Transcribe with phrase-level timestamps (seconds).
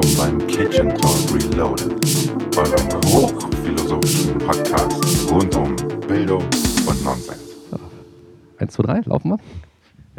[0.00, 1.92] willkommen beim Kitchen Talk Reloaded,
[2.56, 5.74] eurem hochphilosophischen Podcast rund um
[6.06, 6.44] Bildung
[6.86, 7.56] und Nonsens.
[8.58, 9.38] Eins, zwei, drei, laufen wir?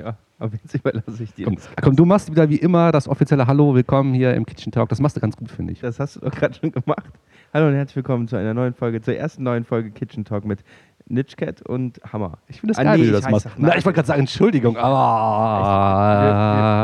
[0.04, 1.46] Ja, aber jetzt überlasse ich dir.
[1.46, 4.90] Komm, komm, du machst wieder wie immer das offizielle Hallo, willkommen hier im Kitchen Talk.
[4.90, 5.80] Das machst du ganz gut, finde ich.
[5.80, 7.14] Das hast du doch gerade schon gemacht.
[7.54, 10.64] Hallo und herzlich willkommen zu einer neuen Folge, zur ersten neuen Folge Kitchen Talk mit
[11.08, 12.38] Nitchcat und Hammer.
[12.48, 13.48] Ich finde es Ah, geil, nee, wie du das machst.
[13.58, 16.22] Na, ich wollte gerade sagen, Entschuldigung, aber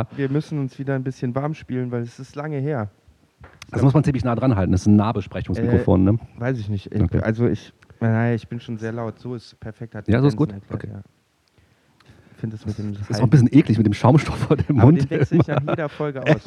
[0.10, 2.90] Wir, wir, wir müssen uns wieder ein bisschen warm spielen, weil es ist lange her.
[3.70, 4.72] das muss man ziemlich nah dran halten.
[4.72, 6.18] Das ist ein Nahbesprechungsmikrofon, ne?
[6.38, 6.92] Weiß ich nicht.
[6.92, 7.20] Ich, Okay.
[7.20, 9.20] Also ich, naja, ich bin schon sehr laut.
[9.20, 9.96] So ist perfekt.
[10.08, 10.52] Ja, so ist gut?
[10.52, 10.90] erklärt, Okay.
[10.94, 11.02] ja.
[12.36, 14.58] Ich finde das mit dem Das ist auch ein bisschen eklig mit dem Schaumstoff vor
[14.58, 15.00] dem Mund.
[15.10, 16.42] den wechsle ich nach jeder Folge aus.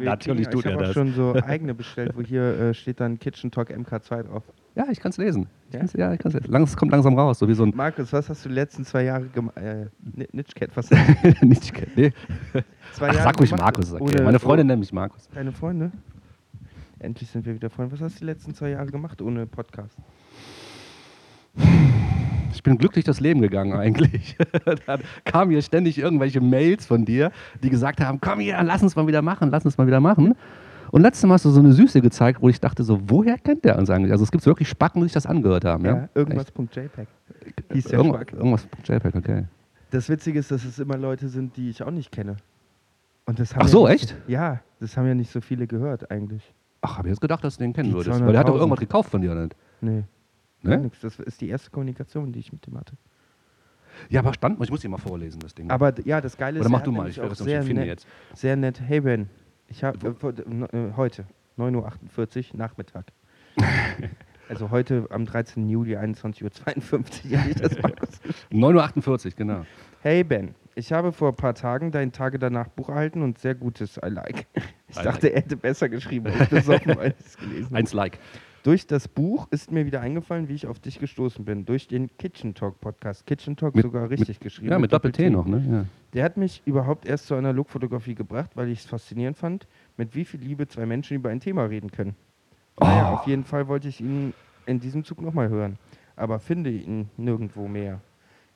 [0.00, 0.92] Natürlich tut ich er habe auch das.
[0.94, 4.42] schon so eigene bestellt, wo hier äh, steht dann Kitchen Talk MK2 drauf.
[4.74, 5.46] Ja, ich kann es lesen.
[5.68, 5.78] Ich Ja?
[5.80, 6.52] kann's, ja, ich kann es lesen.
[6.52, 9.04] Langs, kommt langsam raus, so wie so ein Markus, was hast du die letzten zwei
[9.04, 9.56] Jahre gemacht?
[9.56, 10.90] Äh, Ni- Nitchcat, was
[11.40, 12.12] nicht, nee.
[12.92, 13.92] zwei Ach, Jahre sag ruhig Markus.
[13.94, 14.02] Okay.
[14.04, 15.30] ohne- Meine Freundin oh, nennt mich Markus.
[15.34, 15.92] Deine Freunde?
[16.98, 17.92] Endlich sind wir wieder Freunde.
[17.94, 19.96] Was hast du die letzten zwei Jahre gemacht ohne Podcast?
[22.52, 24.36] Ich bin glücklich das Leben gegangen eigentlich.
[24.86, 27.30] da kamen hier ständig irgendwelche Mails von dir,
[27.62, 30.34] die gesagt haben, komm hier, lass uns mal wieder machen, lass uns mal wieder machen.
[30.92, 33.64] Und letztes Mal hast du so eine Süße gezeigt, wo ich dachte so, woher kennt
[33.64, 34.12] der uns eigentlich?
[34.12, 35.84] Also es gibt wirklich Spacken, die sich das angehört haben.
[35.84, 37.06] Ja, irgendwas.jpg.
[37.72, 37.92] Hieß Echt?
[37.92, 38.32] der Irgend, Schmack.
[38.32, 39.44] irgendwas JPEG, okay.
[39.90, 42.36] Das Witzige ist, dass es immer Leute sind, die ich auch nicht kenne.
[43.26, 44.16] Und das haben Ach ja so, nicht echt?
[44.28, 46.52] ja, das haben ja nicht so viele gehört eigentlich.
[46.82, 48.20] Ach, habe ich jetzt gedacht, dass du den kennen Die würdest.
[48.20, 48.58] Weil der hat doch 200.000.
[48.60, 49.56] irgendwas gekauft von dir, nicht?
[49.80, 50.04] Nee.
[50.66, 50.78] Ne?
[50.78, 51.00] nichts.
[51.00, 52.94] Das ist die erste Kommunikation, die ich mit dem hatte.
[54.08, 55.70] Ja, aber stand, ich muss dir mal vorlesen, das Ding.
[55.70, 57.62] Aber ja, das Geile ist, Oder mach er du mal, ich werde auch das sehr
[57.62, 58.06] finden nett, jetzt.
[58.34, 58.80] Sehr nett.
[58.80, 59.28] Hey Ben,
[59.68, 60.14] ich habe
[60.72, 61.26] äh, äh, heute
[61.58, 63.06] 9.48 Uhr Nachmittag.
[64.48, 65.68] also heute am 13.
[65.68, 68.20] Juli 21.52 Uhr habe ich das geschrieben.
[68.52, 69.66] 9.48 Uhr, genau.
[70.02, 73.54] Hey Ben, ich habe vor ein paar Tagen dein Tage danach Buch erhalten und sehr
[73.54, 74.46] gutes I like.
[74.88, 77.74] Ich I dachte, er hätte besser geschrieben, als besoffen, weil ich es gelesen.
[77.74, 78.18] Eins Like.
[78.66, 81.64] Durch das Buch ist mir wieder eingefallen, wie ich auf dich gestoßen bin.
[81.66, 83.24] Durch den Kitchen Talk Podcast.
[83.24, 84.72] Kitchen Talk Mit- sogar richtig geschrieben.
[84.72, 85.64] Ja, mit Doppel-T noch, ne?
[85.70, 85.84] Ja.
[86.14, 90.24] Der hat mich überhaupt erst zur Analogfotografie gebracht, weil ich es faszinierend fand, mit wie
[90.24, 92.16] viel Liebe zwei Menschen über ein Thema reden können.
[92.80, 93.14] Naja, Oh.
[93.18, 94.34] auf jeden Fall wollte ich ihn
[94.66, 95.78] in diesem Zug nochmal hören,
[96.16, 98.00] aber finde ihn nirgendwo mehr.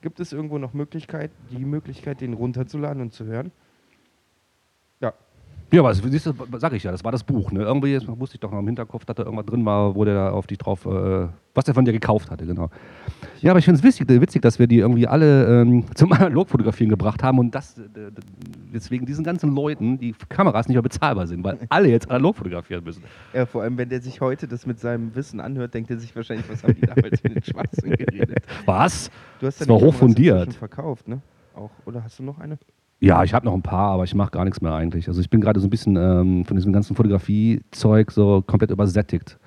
[0.03, 3.53] Gibt es irgendwo noch Möglichkeit, die Möglichkeit, den runterzuladen und zu hören?
[5.73, 7.53] Ja, aber das, siehst du, sag ich ja, das war das Buch.
[7.53, 7.63] Ne?
[7.63, 10.15] Irgendwie das wusste ich doch noch im Hinterkopf, dass da irgendwas drin war, wo der
[10.15, 12.71] da auf dich drauf, äh, was der von dir gekauft hatte, genau.
[13.41, 16.91] Ja, aber ich finde es witzig, witzig, dass wir die irgendwie alle ähm, zum Analogfotografieren
[16.91, 17.85] gebracht haben und dass äh,
[18.73, 22.83] deswegen diesen ganzen Leuten die Kameras nicht mehr bezahlbar sind, weil alle jetzt analog fotografieren
[22.85, 23.03] müssen.
[23.33, 26.15] ja, vor allem, wenn der sich heute das mit seinem Wissen anhört, denkt er sich
[26.17, 28.45] wahrscheinlich, was haben die damals mit den Schwachsinn geredet.
[28.67, 29.11] Was?
[29.41, 30.39] Du hast Das ja war hochfundiert.
[30.41, 31.21] inzwischen verkauft, ne?
[31.55, 32.59] Auch, oder hast du noch eine?
[33.01, 35.09] Ja, ich habe noch ein paar, aber ich mache gar nichts mehr eigentlich.
[35.09, 39.39] Also ich bin gerade so ein bisschen ähm, von diesem ganzen Fotografie-Zeug so komplett übersättigt.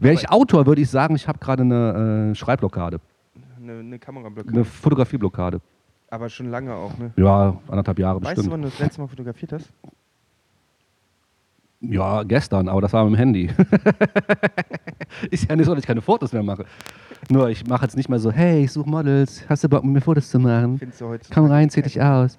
[0.00, 3.00] Wäre ich Autor, würde ich sagen, ich habe gerade eine äh, Schreibblockade,
[3.60, 4.52] Eine, eine Kamerablockade.
[4.54, 5.60] eine Fotografieblockade.
[6.10, 7.12] Aber schon lange auch, ne?
[7.16, 8.52] Ja, anderthalb Jahre Weißt du, bestimmt.
[8.52, 9.70] wann du das letzte Mal fotografiert hast?
[11.80, 13.50] Ja, gestern, aber das war mit dem Handy.
[15.30, 16.64] ist ja nicht so, dass ich keine Fotos mehr mache.
[17.30, 19.92] Nur ich mache jetzt nicht mehr so, hey, ich suche Models, hast du Bock mit
[19.92, 20.78] mir Fotos zu machen?
[20.78, 22.36] Findest du heute Komm rein, zieh dich aus.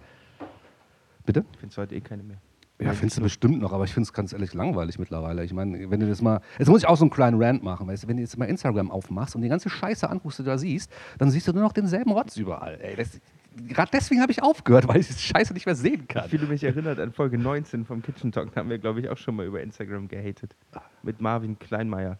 [1.29, 1.45] Bitte?
[1.59, 2.37] Findest du heute eh keine mehr.
[2.81, 5.43] Ja, findest du bestimmt noch, aber ich finde es ganz ehrlich langweilig mittlerweile.
[5.43, 6.41] Ich meine, wenn du das mal.
[6.57, 8.45] Jetzt muss ich auch so einen kleinen Rant machen, weißt du, wenn du jetzt mal
[8.45, 11.61] Instagram aufmachst und die ganze Scheiße anguckst, die du da siehst, dann siehst du nur
[11.61, 12.79] noch denselben Rotz überall.
[12.81, 13.21] Ey, das,
[13.67, 16.23] gerade deswegen habe ich aufgehört, weil ich die Scheiße nicht mehr sehen kann.
[16.23, 18.51] Ich fühle mich erinnert an Folge 19 vom Kitchen Talk.
[18.55, 20.55] Da haben wir, glaube ich, auch schon mal über Instagram gehatet.
[21.03, 22.17] Mit Marvin Kleinmeier,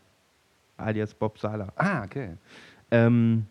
[0.78, 1.70] alias Bob Sala.
[1.78, 2.36] Ah, okay.
[2.92, 3.48] Ähm,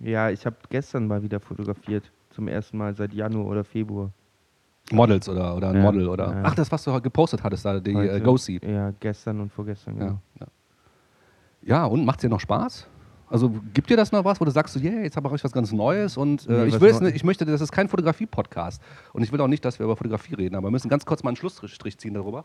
[0.00, 2.12] ja, ich habe gestern mal wieder fotografiert.
[2.28, 4.12] Zum ersten Mal seit Januar oder Februar.
[4.92, 6.26] Models oder, oder ein Ja, Model oder.
[6.32, 6.42] ja.
[6.44, 8.64] Ach, das, was du gepostet hattest, da, die Heute- äh, Go Seed.
[8.64, 9.96] Ja, gestern und vorgestern.
[9.98, 10.18] Ja, Genau.
[10.40, 10.46] ja.
[11.62, 12.86] ja, und macht es dir noch Spaß?
[13.28, 15.50] Also gibt dir das noch was, wo du sagst, so, yeah, jetzt habe ich was
[15.50, 18.80] ganz Neues und äh, Nee, ich, will jetzt ich möchte, das ist kein Fotografie-Podcast
[19.12, 21.24] und ich will auch nicht, dass wir über Fotografie reden, aber wir müssen ganz kurz
[21.24, 22.44] mal einen Schlussstrich ziehen darüber,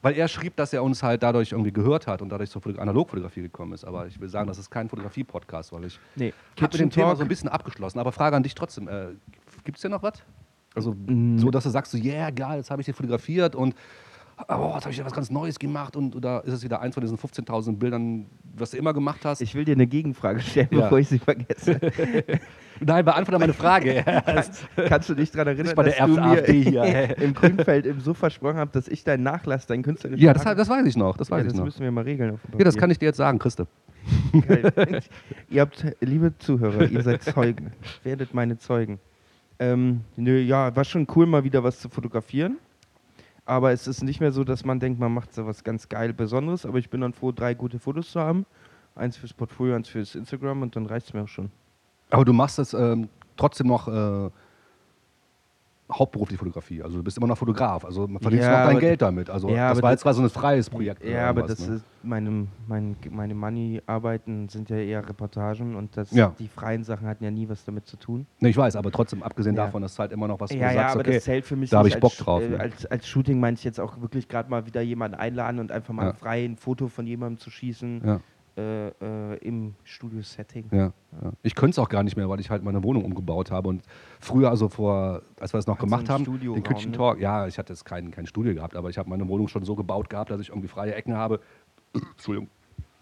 [0.00, 2.80] weil er schrieb, dass er uns halt dadurch irgendwie gehört hat und dadurch zur Foto-
[2.80, 6.72] Analogfotografie gekommen ist, aber ich will sagen, das ist kein Fotografie-Podcast, weil ich Nee, habe
[6.72, 7.18] mit dem Thema Talk.
[7.18, 9.08] so ein bisschen abgeschlossen, aber Frage an dich trotzdem, äh,
[9.64, 10.22] gibt es dir noch was?
[10.76, 11.38] Also Mm.
[11.38, 13.74] so, dass du sagst, so, yeah, geil, jetzt habe ich den fotografiert und
[14.48, 16.94] oh, jetzt habe ich ja was ganz Neues gemacht und oder ist es wieder eins
[16.94, 19.40] von diesen 15.000 Bildern, was du immer gemacht hast?
[19.40, 20.80] Ich will dir eine Gegenfrage stellen, Ja.
[20.82, 21.80] bevor ich sie vergesse.
[22.80, 24.04] Nein, beantworte meine Frage.
[24.26, 27.16] kannst, kannst du dich daran erinnern, bei der dass du mir AfD hier.
[27.18, 30.68] im Grünfeld im so versprochen hast, dass ich deinen Nachlass, deinen künstlerischen ja, das, das
[30.68, 31.16] weiß ich noch.
[31.16, 31.64] Das weiß ja, ich das noch.
[31.64, 32.38] müssen wir mal regeln.
[32.58, 33.66] Ja, das kann ich dir jetzt sagen, Christe.
[35.48, 37.72] Ihr habt, liebe Zuhörer, ihr seid Zeugen.
[38.04, 38.98] Werdet meine Zeugen.
[39.58, 42.58] Ähm, nö, ja, war schon cool, mal wieder was zu fotografieren.
[43.44, 46.12] Aber es ist nicht mehr so, dass man denkt, man macht so was ganz geil
[46.12, 46.66] Besonderes.
[46.66, 48.44] Aber ich bin dann froh, drei gute Fotos zu haben.
[48.94, 51.50] Eins fürs Portfolio, eins fürs Instagram und dann reicht es mir auch schon.
[52.10, 54.30] Aber du machst es ähm, trotzdem noch äh,
[55.92, 56.82] hauptberuflich Fotografie.
[56.82, 57.84] Also du bist immer noch Fotograf.
[57.84, 59.30] Also man verdienst Ja, noch dein Geld damit.
[59.30, 61.04] Also Ja, das war jetzt quasi so ein freies Projekt.
[61.04, 61.76] Ja, aber das ne?
[61.76, 66.34] ist meine, mein, meine Money-Arbeiten sind ja eher Reportagen und das, Ja.
[66.38, 68.26] die freien Sachen hatten ja nie was damit zu tun.
[68.40, 70.72] Nee, ich weiß, aber trotzdem, abgesehen davon, ist halt immer noch was, ja, du ja,
[70.72, 72.48] sagst, aber okay, das zählt für mich da hab nicht ich Bock als, drauf, Äh,
[72.50, 72.60] ne?
[72.60, 75.94] als, als Shooting meine ich jetzt auch wirklich gerade mal wieder jemanden einladen und einfach
[75.94, 76.12] mal Ja.
[76.14, 78.20] frei ein Foto von jemandem zu schießen ja,
[78.56, 80.68] äh, äh, im Studio-Setting.
[80.72, 80.78] ja,
[81.22, 81.32] ja.
[81.42, 83.68] Ich könnte es auch gar nicht mehr, weil ich halt meine Wohnung umgebaut habe.
[83.68, 83.82] Und
[84.18, 86.96] früher, also vor, als wir es noch du gemacht haben, den Kitchen ne?
[86.96, 89.64] Talk, ja, ich hatte jetzt kein, kein Studio gehabt, aber ich habe meine Wohnung schon
[89.64, 91.40] so gebaut gehabt, dass ich irgendwie freie Ecken habe.
[91.94, 92.48] Entschuldigung,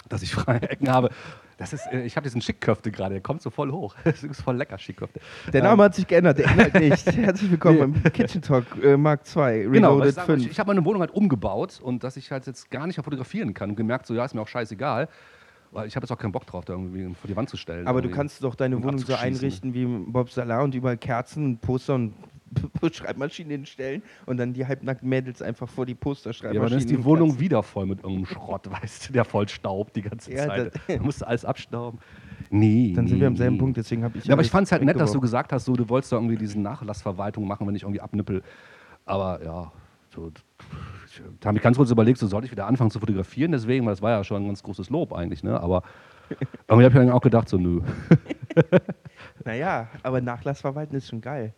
[0.08, 1.10] dass ich freie Ecken habe.
[1.56, 3.94] Das ist, äh, ich habe diesen Schickköfte gerade, der kommt so voll hoch.
[4.04, 5.20] Das ist voll lecker, Schickköfte.
[5.52, 7.06] Der Name hat sich geändert, der Inhalt nicht.
[7.16, 10.44] Herzlich willkommen beim Kitchen Talk äh, Mark II, Genau, Reloaded ich, sag mal, 5.
[10.46, 13.04] ich, ich habe meine Wohnung halt umgebaut und dass ich halt jetzt gar nicht mehr
[13.04, 15.08] fotografieren kann und gemerkt, so ja, ist mir auch scheißegal,
[15.86, 17.86] ich habe jetzt auch keinen Bock drauf, da irgendwie vor die Wand zu stellen.
[17.86, 21.94] Aber du kannst doch deine Wohnung so einrichten wie Bob Salah und überall Kerzen, Poster
[22.80, 26.54] und Schreibmaschinen hinstellen und dann die halbnackten Mädels einfach vor die Poster schreiben.
[26.54, 29.48] Ja, aber dann ist die Wohnung wieder voll mit irgendeinem Schrott, weißt du, der voll
[29.48, 30.72] staubt die ganze Ja, Zeit.
[30.86, 31.98] Da musst du alles abstauben.
[32.50, 32.92] Nee.
[32.94, 33.60] Dann sind nee, wir am selben nee.
[33.60, 34.26] Punkt, deswegen habe ich.
[34.26, 36.16] Ja, aber ich fand es halt nett, dass du gesagt hast, so, du wolltest da
[36.16, 38.42] irgendwie diesen Nachlassverwaltung machen, wenn ich irgendwie abnippel.
[39.06, 39.72] Aber ja,
[40.14, 40.30] so,
[41.44, 44.02] habe mich ganz kurz überlegt, so soll ich wieder anfangen zu fotografieren, deswegen, weil das
[44.02, 45.60] war ja schon ein ganz großes Lob eigentlich, ne?
[45.60, 45.82] Aber
[46.68, 47.80] habe ich dann auch gedacht, so, nö.
[49.44, 51.52] Naja, aber Nachlass verwalten ist schon geil.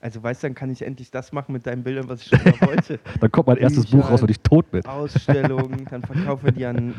[0.00, 2.38] Also weißt du, dann kann ich endlich das machen mit deinen Bildern, was ich schon
[2.40, 3.00] immer wollte.
[3.20, 4.84] Dann kommt mein erstes Bücher, Buch raus, wenn ich tot bin.
[4.84, 6.94] Ausstellungen, dann verkaufen wir die an,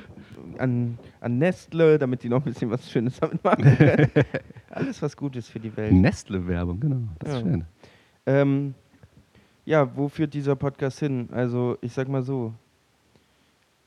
[0.57, 4.11] an, an Nestle, damit die noch ein bisschen was Schönes damit machen können.
[4.69, 5.93] Alles was Gutes für die Welt.
[5.93, 7.01] Nestle-Werbung, genau.
[7.19, 7.41] Das ist Ja.
[7.41, 7.65] schön.
[8.25, 8.73] Ähm,
[9.69, 11.29] ja, wo führt dieser Podcast hin?
[11.31, 12.53] Also, ich sag mal so.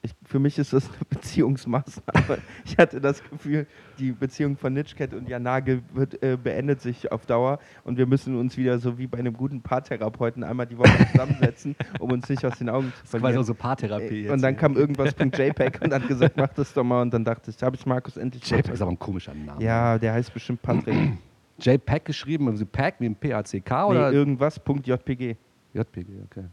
[0.04, 2.38] Ich, für mich ist das eine Beziehungsmaßnahme.
[2.64, 3.66] Ich hatte das Gefühl,
[3.98, 8.06] die Beziehung von Nitschket und Jan Nagel wird, äh, beendet sich auf Dauer und wir
[8.06, 12.28] müssen uns wieder so wie bei einem guten Paartherapeuten einmal die Woche zusammensetzen, um uns
[12.28, 13.38] nicht aus den Augen zu Das verlieren.
[13.38, 14.26] auch so Paartherapie.
[14.26, 17.02] Äh, und dann kam irgendwas von JPEG und hat gesagt, mach das doch mal.
[17.02, 19.62] Und dann dachte ich, habe ich Markus endlich JPEG ist aber ein komischer Name.
[19.62, 21.18] Ja, der heißt bestimmt Patrick.
[21.60, 25.36] JPEG geschrieben, also Pack wie ein P-A-C-K nee, oder irgendwas, Punkt JPG.
[25.74, 26.44] JPG, okay.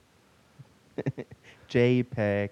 [1.70, 2.52] JPEG.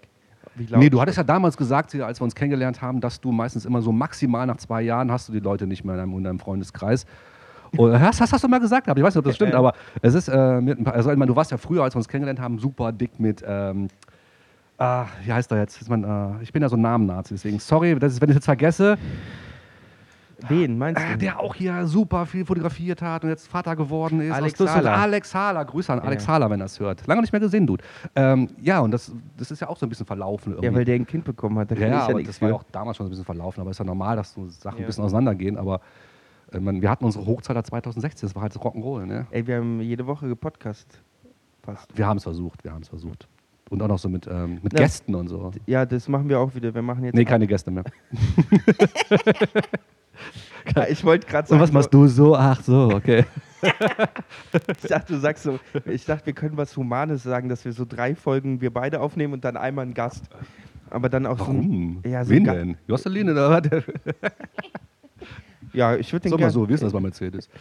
[0.75, 3.81] Nee, du hattest ja damals gesagt, als wir uns kennengelernt haben, dass du meistens immer
[3.81, 6.39] so maximal nach zwei Jahren hast du die Leute nicht mehr in deinem, in deinem
[6.39, 7.05] Freundeskreis.
[7.77, 9.59] Oder, hast, hast, hast du mal gesagt, aber ich weiß nicht, ob das stimmt, Ja.
[9.59, 11.93] aber es ist, äh, mit, ein paar- also ich meine, du warst ja früher, als
[11.95, 13.89] wir uns kennengelernt haben, super dick mit, ähm,
[14.77, 15.87] ah, wie heißt er jetzt?
[15.89, 16.03] Man,
[16.39, 18.97] äh, ich bin ja so ein Namen-Nazi, deswegen, sorry, das ist, wenn ich jetzt vergesse,
[20.47, 21.17] Wen meinst äh, du?
[21.17, 24.31] der auch hier super viel fotografiert hat und jetzt Vater geworden ist.
[24.31, 24.59] Alex.
[24.59, 24.93] Hahler.
[24.95, 26.49] Alex Hahler, Grüße an Alex Ja.
[26.49, 27.07] Wenn er es hört.
[27.07, 27.83] Lange nicht mehr gesehen, Dude.
[28.15, 30.65] Ähm, ja, und das, das ist ja auch so ein bisschen verlaufen irgendwie.
[30.67, 31.71] Ja, weil der ein Kind bekommen hat.
[31.71, 33.71] Da Ja, ja aber das war ja auch damals schon so ein bisschen verlaufen, aber
[33.71, 34.83] ist ja normal, dass so Sachen Ja.
[34.83, 35.57] ein bisschen auseinandergehen.
[35.57, 35.81] Aber
[36.51, 39.05] äh, man, wir hatten unsere Hochzeit 2016, das war halt so Rock'n'Roll.
[39.05, 39.25] Ne?
[39.31, 41.01] Ey, wir haben jede Woche gepodcast.
[41.63, 41.97] Fast.
[41.97, 43.27] Wir haben es versucht, wir haben es versucht.
[43.69, 44.79] Und auch noch so mit, ähm, mit Ja.
[44.79, 45.51] Gästen und so.
[45.65, 46.73] Ja, das machen wir auch wieder.
[46.73, 47.15] Wir machen jetzt.
[47.15, 47.83] Nee, keine Gäste mehr.
[50.75, 51.61] Ja, ich wollte gerade Und sagen.
[51.61, 52.35] was machst du so?
[52.35, 53.25] Ach so, okay.
[54.83, 55.59] Ich dachte, du sagst so.
[55.85, 59.33] Ich dachte, wir können was Humanes sagen, dass wir so drei Folgen wir beide aufnehmen
[59.33, 60.25] und dann einmal einen Gast.
[60.89, 62.01] Aber dann auch Warum?
[62.03, 62.07] so.
[62.07, 62.77] ein- Ja, so Wen Ga- denn?
[62.87, 63.83] Josselin oder was?
[65.73, 67.49] Ja, ich würde den Sag mal so, wie ist das bei Mercedes?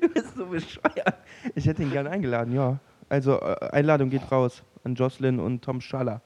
[0.00, 1.14] Du bist so bescheuert.
[1.54, 2.78] Ich hätte ihn gerne eingeladen, ja.
[3.08, 6.22] Also, äh, Einladung geht raus an Jocelyn und Tom Schaller.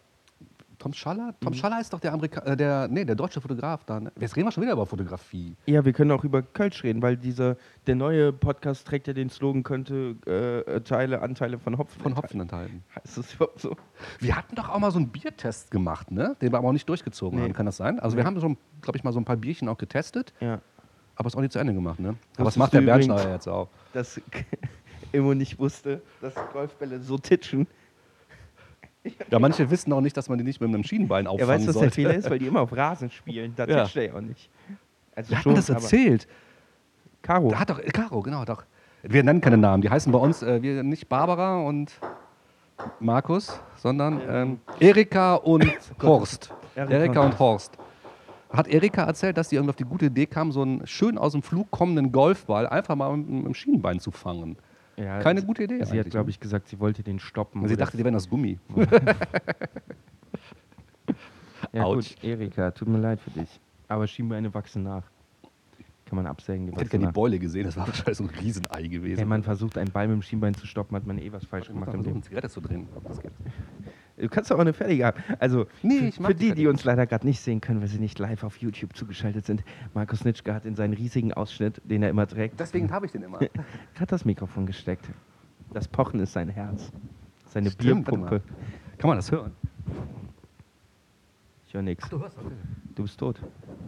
[0.84, 1.34] Tom Schaller?
[1.40, 1.56] Tom Mhm.
[1.56, 4.00] Schaller ist doch der Amerika äh, der, nee, der deutsche Fotograf da.
[4.00, 4.12] Ne?
[4.20, 5.56] Jetzt reden wir schon wieder über Fotografie.
[5.64, 9.30] Ja, wir können auch über Kölsch reden, weil dieser, der neue Podcast trägt ja den
[9.30, 10.14] Slogan, könnte
[10.66, 12.02] äh, Teile, Anteile von Hopfen.
[12.02, 12.22] Von enthalten.
[12.22, 12.84] Hopfen enthalten.
[13.02, 13.74] Heißt das überhaupt so?
[14.20, 16.36] Wir hatten doch auch mal so einen Biertest gemacht, ne?
[16.42, 17.44] Den wir aber auch nicht durchgezogen Nee.
[17.46, 17.52] haben.
[17.54, 17.98] Kann das sein?
[17.98, 18.26] Also wir Nee.
[18.26, 20.60] haben so, glaube ich, mal so ein paar Bierchen auch getestet, Ja.
[21.16, 22.08] aber es auch nicht zu Ende gemacht, ne?
[22.08, 23.68] Aber das Wusstest macht der du Bernstein übrigens- jetzt auch.
[23.94, 24.20] Dass
[25.12, 27.66] Immo nicht wusste, dass Golfbälle so titschen.
[29.30, 31.75] Ja, manche wissen auch nicht, dass man die nicht mit einem Schienenbein auffangen weiß, was
[31.75, 31.94] der sollte.
[31.94, 33.52] Fehler ist, weil die immer auf Rasen spielen.
[33.54, 33.87] Da Ja.
[33.94, 34.49] er ja auch nicht.
[35.14, 36.26] Also Wer hat mir das erzählt?
[37.23, 37.50] Caro.
[37.50, 38.64] Da hat doch, Caro, genau, doch.
[39.02, 39.82] Wir nennen keine Namen.
[39.82, 41.92] Die heißen bei uns äh, wir nicht Barbara und
[43.00, 45.64] Markus, sondern ähm, Erika und
[46.02, 46.52] Horst.
[46.75, 47.76] Erika Erika und und Horst.
[48.50, 51.32] Hat Erika erzählt, dass sie irgendwie auf die gute Idee kam, so einen schön aus
[51.32, 54.56] dem Flug kommenden Golfball einfach mal mit dem Schienenbein zu fangen.
[54.96, 55.84] Ja, Keine sie- gute Idee.
[55.84, 56.30] Sie hat, glaube ne?
[56.30, 57.66] ich, gesagt, sie wollte den stoppen.
[57.68, 58.58] Sie dachte, die wären aus Gummi.
[61.72, 62.14] Ja, Autsch.
[62.16, 63.60] gut, Erika, tut mir leid für dich.
[63.88, 65.02] Aber Schienbeine wachsen nach.
[66.06, 66.66] Kann man absägen.
[66.66, 67.12] Die Ich hätte gerne die.
[67.12, 69.18] Beule gesehen, das war wahrscheinlich so ein Riesenei gewesen.
[69.20, 71.64] Wenn man versucht, einen Ball mit dem Schienbein zu stoppen, hat man eh was falsch
[71.66, 72.22] Ich gemacht im versuchen, Leben.
[72.22, 72.86] Zigarette zu drehen.
[72.94, 73.32] ob das geht.
[74.16, 75.23] Du kannst doch auch eine fertige haben.
[75.40, 78.18] Also, Nee, für, die die, die uns leider gerade nicht sehen können, weil sie nicht
[78.18, 82.26] live auf YouTube zugeschaltet sind, Markus Nitschke hat in seinen riesigen Ausschnitt, den er immer
[82.26, 83.40] trägt, Deswegen habe ich den immer.
[83.99, 85.09] hat das Mikrofon gesteckt.
[85.73, 86.92] Das Pochen ist sein Herz.
[87.47, 88.40] Seine Stimmt, Bierpumpe.
[88.99, 89.52] Kann man das hören?
[91.66, 92.09] Ich höre nichts.
[92.09, 92.54] Du hörst, okay.
[92.94, 93.40] Du bist tot.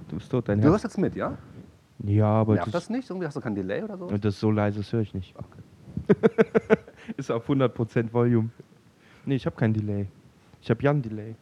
[0.08, 0.72] Du bist tot, dein Du Herz.
[0.72, 1.38] hörst jetzt mit, ja?
[2.00, 3.08] Ja, aber Nervt das, das nicht?
[3.08, 4.06] Irgendwie hast du kein Delay oder so?
[4.08, 5.34] Das so leise das höre ich nicht.
[7.16, 8.50] ist auf 100% Volume.
[9.24, 10.08] Nee, ich habe kein Delay.
[10.66, 11.36] Ich habe Jan Delay.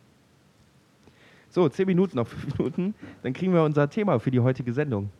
[1.48, 2.94] So, 10 Minuten auf 5 Minuten.
[3.22, 5.10] Dann kriegen wir unser Thema für die heutige Sendung.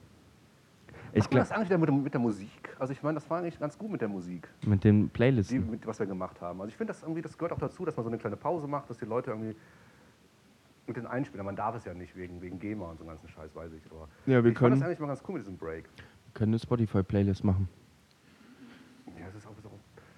[1.14, 2.76] Ich glaube, das eigentlich wieder mit, mit der Musik.
[2.78, 5.70] Also ich meine, das war eigentlich ganz gut mit der Musik, mit den die, Playlisten.
[5.70, 6.60] mit, was wir gemacht haben.
[6.60, 8.66] Also ich finde, das irgendwie, das gehört auch dazu, dass man so eine kleine Pause
[8.66, 9.56] macht, dass die Leute irgendwie
[10.86, 13.54] mit den Einspielern, man darf es ja nicht wegen, wegen GEMA und so ganzen Scheiß,
[13.54, 13.90] weiß ich.
[13.90, 15.88] Aber Ja, wir ich fand können- das eigentlich mal ganz cool mit diesem Break.
[16.34, 17.68] können eine Spotify-Playlist machen.
[19.18, 19.70] Ja, das ist auch so.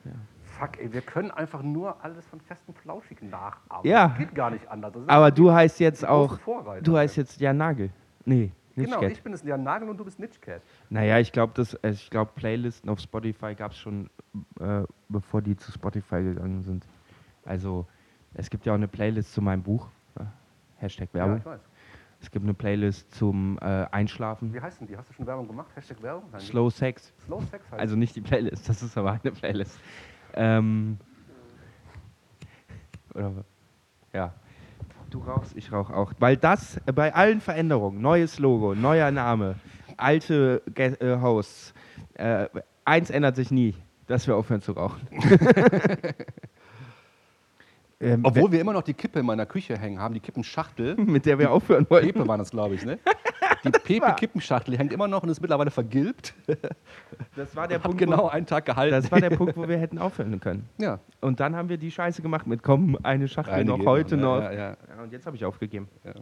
[0.07, 0.13] Ja.
[0.59, 3.85] Fuck, ey, wir können einfach nur alles von festen Flauschig nachahmen.
[3.85, 4.09] Ja.
[4.09, 4.93] Das geht gar nicht anders.
[5.07, 6.83] Aber du heißt jetzt auch, Vorreiter.
[6.83, 7.91] du heißt jetzt Jan Nagel.
[8.25, 10.63] Nee, nicht Genau, ich bin das Jan Nagel und du bist Nitchcat.
[10.91, 14.11] Naja, ich glaube, ich glaub, Playlisten auf Spotify gab es schon,
[14.61, 16.87] äh, bevor die zu Spotify gegangen sind.
[17.45, 17.87] Also,
[18.35, 19.89] es gibt ja auch eine Playlist zu meinem Buch.
[20.19, 20.25] Äh,
[20.79, 21.39] Hashtag Ja, Werbung.
[21.39, 21.61] ich weiß.
[22.21, 24.53] es gibt eine Playlist zum äh, Einschlafen.
[24.53, 24.97] Wie heißt denn die?
[24.97, 25.69] Hast du schon Werbung gemacht?
[25.75, 26.25] Hashtag Werbung?
[26.33, 27.13] Nein, Slow Sex.
[27.25, 29.79] Slow Sex heißt Also nicht die Playlist, das ist aber eine Playlist.
[30.37, 30.99] Ähm,
[33.15, 33.33] oder,
[34.13, 34.33] ja.
[35.11, 36.13] Du rauchst, ich rauch auch.
[36.19, 39.57] Weil das äh, bei allen Veränderungen, neues Logo, neuer Name,
[39.97, 41.73] alte Ge äh, Hosts,
[42.15, 42.49] äh,
[42.85, 43.75] eins ändert sich nie,
[44.07, 45.09] dass wir aufhören zu rauchen.
[48.01, 50.97] ähm, Obwohl wir immer noch die Kippe in meiner Küche hängen haben, die Kippenschachtel.
[51.01, 52.13] mit der wir aufhören wollten.
[52.13, 52.99] Pepe war das, glaube ich, ne?
[53.67, 56.35] Die Pepe-Kippenschachtel die hängt immer noch und ist mittlerweile vergilbt.
[57.35, 58.93] Das war der Punkt, genau wo, einen Tag gehalten.
[58.93, 60.69] das war der Punkt, wo wir hätten aufhören können.
[60.79, 60.99] ja.
[61.21, 64.41] Und dann haben wir die Scheiße gemacht mit, komm, eine Schachtel Eine noch, heute noch.
[64.41, 65.89] Ja, ja, Ja, und jetzt habe ich aufgegeben.
[66.05, 66.13] ja.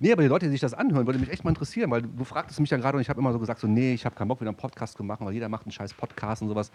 [0.00, 2.24] Nee, aber die Leute, die sich das anhören, würde mich echt mal interessieren, weil du
[2.24, 4.28] fragtest mich ja gerade und ich habe immer so gesagt, so, nee, ich habe keinen
[4.28, 6.70] Bock, wieder einen Podcast zu machen, weil jeder macht einen scheiß Podcast und sowas.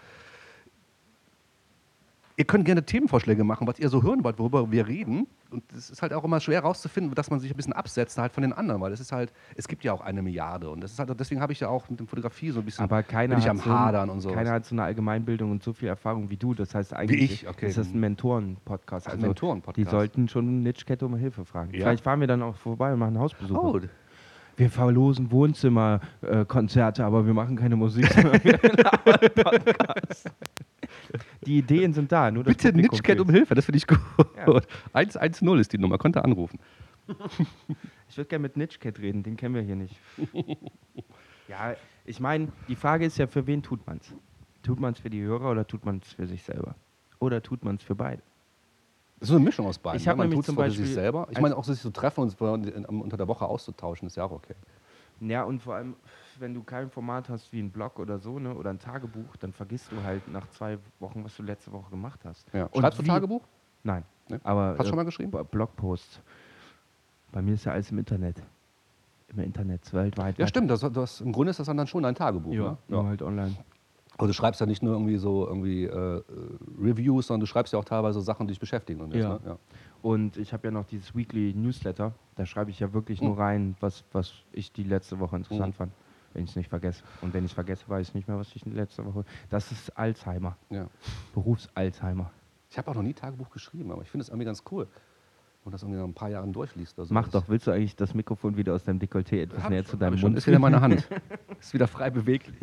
[2.36, 5.28] Ihr könnt gerne Themenvorschläge machen, was ihr so hören wollt, worüber wir reden.
[5.50, 8.32] Und es ist halt auch immer schwer herauszufinden, dass man sich ein bisschen absetzt halt
[8.32, 10.68] von den anderen, weil es ist halt, es gibt ja auch eine Milliarde.
[10.68, 12.82] Und das ist halt, deswegen habe ich ja auch mit dem Fotografie so ein bisschen,
[12.84, 14.32] Aber keiner bin ich hat, am so, Hadern und so.
[14.32, 16.54] keiner hat so eine Allgemeinbildung und so viel Erfahrung wie du.
[16.54, 17.48] Das heißt eigentlich ich?
[17.48, 17.68] Okay.
[17.68, 19.08] ist das ein Mentoren-Podcast.
[19.08, 19.76] Also Mentoren-Podcast.
[19.76, 21.72] Die sollten schon Nitschkette um Hilfe fragen.
[21.72, 21.82] Ja.
[21.84, 23.56] Vielleicht fahren wir dann auch vorbei und machen einen Hausbesuch.
[23.56, 23.80] Oh,
[24.56, 28.06] Wir verlosen Wohnzimmerkonzerte, aber wir machen keine Musik.
[28.12, 30.24] sondern wir labern Podcasts.
[31.46, 32.30] Die Ideen sind da.
[32.30, 33.28] Nur bitte Nitschcat um.
[33.30, 33.98] Hilfe, das finde ich gut.
[34.36, 34.60] Ja.
[34.92, 36.58] 110 ist die Nummer, könnt ihr anrufen.
[38.08, 39.96] Ich würde gerne mit Nitschcat reden, den kennen wir hier nicht.
[41.48, 44.14] ja, ich meine, die Frage ist ja, für wen tut man es?
[44.62, 46.76] Tut man es für die Hörer oder tut man es für sich selber?
[47.18, 48.22] Oder tut man es für beide?
[49.18, 49.98] Das ist so eine Mischung aus beiden.
[49.98, 50.14] Ich ne?
[50.14, 51.26] Man nämlich tut's zum Beispiel sich selber.
[51.30, 52.28] Ich meine, auch sich zu treffen und
[52.68, 54.54] es unter der Woche auszutauschen, ist ja auch okay.
[55.20, 55.96] Ja, und vor allem,
[56.40, 59.52] wenn du kein Format hast wie ein Blog oder so, ne, oder ein Tagebuch, dann
[59.52, 62.46] vergisst du halt nach zwei Wochen, was du letzte Woche gemacht hast.
[62.52, 62.64] Ja.
[62.66, 63.42] Und Schreibst du Tagebuch?
[63.82, 64.04] Nein.
[64.28, 64.40] Ne?
[64.44, 65.30] Aber Hast du schon äh, mal geschrieben?
[65.30, 66.20] B- Blogposts.
[67.32, 68.42] Bei mir ist ja alles im Internet.
[69.28, 70.38] Im Internet, weltweit.
[70.38, 70.70] Ja, stimmt.
[70.70, 72.52] Das, das, Im Grunde ist das dann schon dein Tagebuch.
[72.52, 72.78] Ja, Ne?
[72.88, 73.56] nur halt online.
[74.16, 75.88] Aber du schreibst ja nicht nur irgendwie so irgendwie äh,
[76.18, 76.22] äh,
[76.80, 79.00] Reviews, sondern du schreibst ja auch teilweise Sachen, die dich beschäftigen.
[79.00, 79.30] Und, Ja.
[79.30, 79.40] ne?
[79.44, 79.58] ja.
[80.02, 82.12] Und ich habe ja noch dieses Weekly Newsletter.
[82.36, 85.78] Da schreibe ich ja wirklich nur rein, was, was ich die letzte Woche interessant Mhm.
[85.78, 85.92] fand.
[86.34, 87.02] Wenn ich es nicht vergesse.
[87.22, 89.24] Und wenn ich es vergesse, weiß ich nicht mehr, was ich die letzte Woche.
[89.50, 90.56] Das ist Alzheimer.
[90.70, 90.88] ja.
[91.32, 92.30] Berufsalzheimer.
[92.70, 94.88] Ich habe auch noch nie Tagebuch geschrieben, aber ich finde es irgendwie ganz cool.
[95.64, 96.98] Und das irgendwie nach ein paar Jahren durchliest.
[96.98, 97.14] Oder so.
[97.14, 99.96] Mach doch, willst du eigentlich das Mikrofon wieder aus deinem Dekolleté etwas Hab näher zu
[99.96, 100.20] deinem.
[100.20, 100.36] Mund?
[100.36, 101.08] Ist wieder in meiner Hand.
[101.60, 102.54] ist wieder frei beweglich.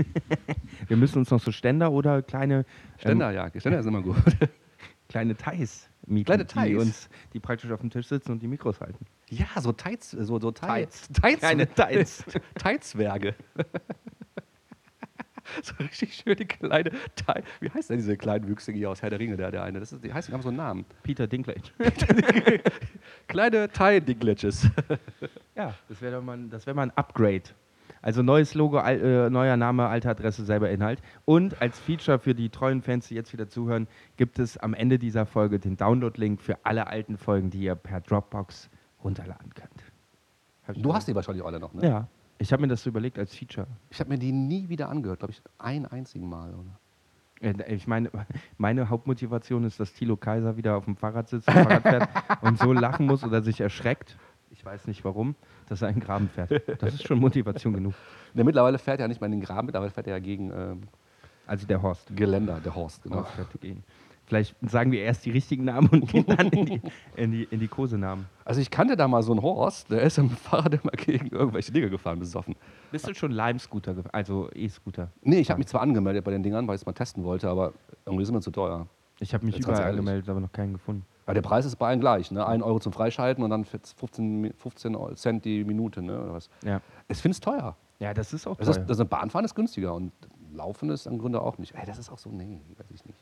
[0.87, 2.65] Wir müssen uns noch so Ständer oder kleine
[2.97, 3.49] Ständer, ja.
[3.57, 4.17] Ständer ist immer gut.
[5.09, 6.77] kleine Thais mieten, Kleine die Thais.
[6.77, 9.05] uns, die praktisch auf dem Tisch sitzen und die Mikros halten.
[9.33, 11.07] Ja, so Tights, so, so Tights.
[11.09, 11.39] Tights.
[11.39, 12.25] Kleine Tights.
[12.61, 13.33] Tights-Zwerge.
[15.63, 17.47] so richtig schöne kleine Tights.
[17.61, 19.79] Wie heißt denn diese kleinen Wüchsige hier aus Herr der Ringe, der, der eine?
[19.79, 20.85] Das ist, die heißen, die haben so einen Namen.
[21.03, 21.61] Peter Dinklage.
[23.27, 24.67] Kleine Tie-Dingletches.
[25.55, 27.43] ja, das wäre mal, ein- das wär mal ein Upgrade.
[28.01, 31.01] Also neues Logo, al, äh, neuer Name, alte Adresse, selber Inhalt.
[31.23, 34.97] Und als Feature für die treuen Fans, die jetzt wieder zuhören, gibt es am Ende
[34.97, 38.70] dieser Folge den Download-Link für alle alten Folgen, die ihr per Dropbox
[39.03, 40.81] runterladen könnt.
[40.83, 41.85] Du hast die wahrscheinlich alle noch, ne?
[41.85, 42.07] Ja,
[42.41, 43.67] ich habe mir das so überlegt als Feature.
[43.91, 46.53] Ich habe mir die nie wieder angehört, glaube ich, ein einzigen Mal.
[46.53, 47.69] Oder?
[47.69, 48.09] Ich meine,
[48.57, 52.09] meine Hauptmotivation ist, dass Thilo Kaiser wieder auf dem Fahrrad sitzt, und Fahrrad fährt
[52.41, 54.17] und so lachen muss oder sich erschreckt.
[54.49, 55.35] Ich weiß nicht warum,
[55.69, 56.51] dass er einen Graben fährt.
[56.81, 57.93] Das ist schon Motivation genug.
[58.33, 60.81] Der mittlerweile fährt er nicht mehr in den Graben, mittlerweile fährt er ja gegen ähm,
[61.45, 62.15] Also der Horst.
[62.15, 63.17] Geländer, der Horst, genau.
[63.17, 63.83] Horst fährt gegen.
[64.31, 66.81] Vielleicht sagen wir erst die richtigen Namen und gehen dann in die,
[67.17, 68.27] in die, in die Kosenamen.
[68.45, 71.73] Also ich kannte da mal so einen Horst, der ist dem Fahrrad immer gegen irgendwelche
[71.73, 72.55] Dinge gefahren, besoffen.
[72.93, 75.09] Bist du schon Lime-Scooter, also E-Scooter?
[75.21, 77.49] Nee, ich habe mich zwar angemeldet bei den Dingern, weil ich es mal testen wollte,
[77.49, 77.73] aber
[78.05, 78.87] irgendwie sind mir zu teuer.
[79.19, 81.05] Ich habe mich Jetzt überall angemeldet, aber noch keinen gefunden.
[81.25, 82.47] Aber der Preis ist bei allen gleich, ne?
[82.47, 86.17] 1 Euro zum Freischalten und dann 15, Mi- 15 Cent die Minute, ne?
[86.21, 86.49] Oder was.
[86.63, 86.79] Ja.
[87.09, 87.75] Ich finde es teuer.
[87.99, 88.77] Ja, das ist auch teuer.
[88.87, 90.13] das ist Bahnfahren ist günstiger und
[90.53, 91.75] Laufen ist im Grunde auch nicht.
[91.75, 93.20] Ey, das ist auch so, nee, weiß ich nicht.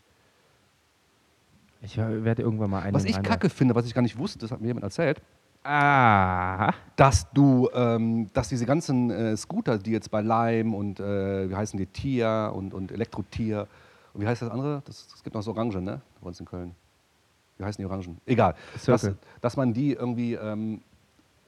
[1.81, 4.39] Ich werde irgendwann mal einen Was ich rein- kacke finde, was ich gar nicht wusste,
[4.39, 5.21] das hat mir jemand erzählt,
[5.63, 6.73] Ah.
[6.95, 11.55] dass du, ähm, dass diese ganzen äh, Scooter, die jetzt bei Lime und äh, wie
[11.55, 13.67] heißen die, Tier und, und Elektrotier
[14.13, 14.81] und wie heißt das andere?
[14.85, 16.01] Das, es gibt noch so Orangen, ne?
[16.21, 16.73] Bei uns in Köln.
[17.57, 18.17] Wie heißen die Orangen?
[18.25, 18.55] Egal.
[18.85, 20.81] Dass, dass man die irgendwie, ähm,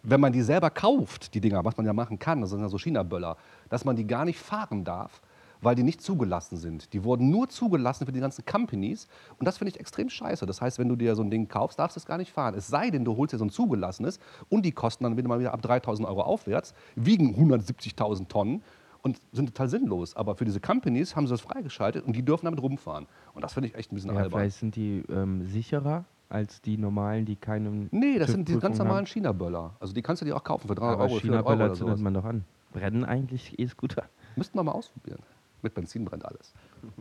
[0.03, 2.67] wenn man die selber kauft, die Dinger, was man ja machen kann, das sind ja
[2.67, 3.37] so China-Böller,
[3.69, 5.21] dass man die gar nicht fahren darf,
[5.61, 6.91] weil die nicht zugelassen sind.
[6.93, 9.07] Die wurden nur zugelassen für die ganzen Companies
[9.39, 10.45] und das finde ich extrem scheiße.
[10.45, 12.55] Das heißt, wenn du dir so ein Ding kaufst, darfst du es gar nicht fahren.
[12.55, 15.39] Es sei denn, du holst dir so ein zugelassenes und die kosten dann wieder mal
[15.39, 18.63] wieder ab 3000 Euro aufwärts, wiegen 170.000 Tonnen
[19.03, 20.15] und sind total sinnlos.
[20.15, 23.07] Aber für diese Companies haben sie das freigeschaltet und die dürfen damit rumfahren.
[23.33, 24.39] Und das finde ich echt ein bisschen Ja, albern.
[24.39, 27.89] vielleicht sind die ähm, sicherer als die normalen, die keinen.
[27.91, 29.05] Nee, das sind die ganz normalen.
[29.05, 29.75] China-Böller.
[29.79, 31.99] Also die kannst du dir auch kaufen für 300 Aber Euro, 400 Euro China-Böller zündet
[31.99, 32.45] man doch an.
[32.71, 34.03] Brennen eigentlich E-Scooter?
[34.37, 35.19] Müssten wir mal ausprobieren.
[35.61, 36.53] Mit Benzin brennt alles.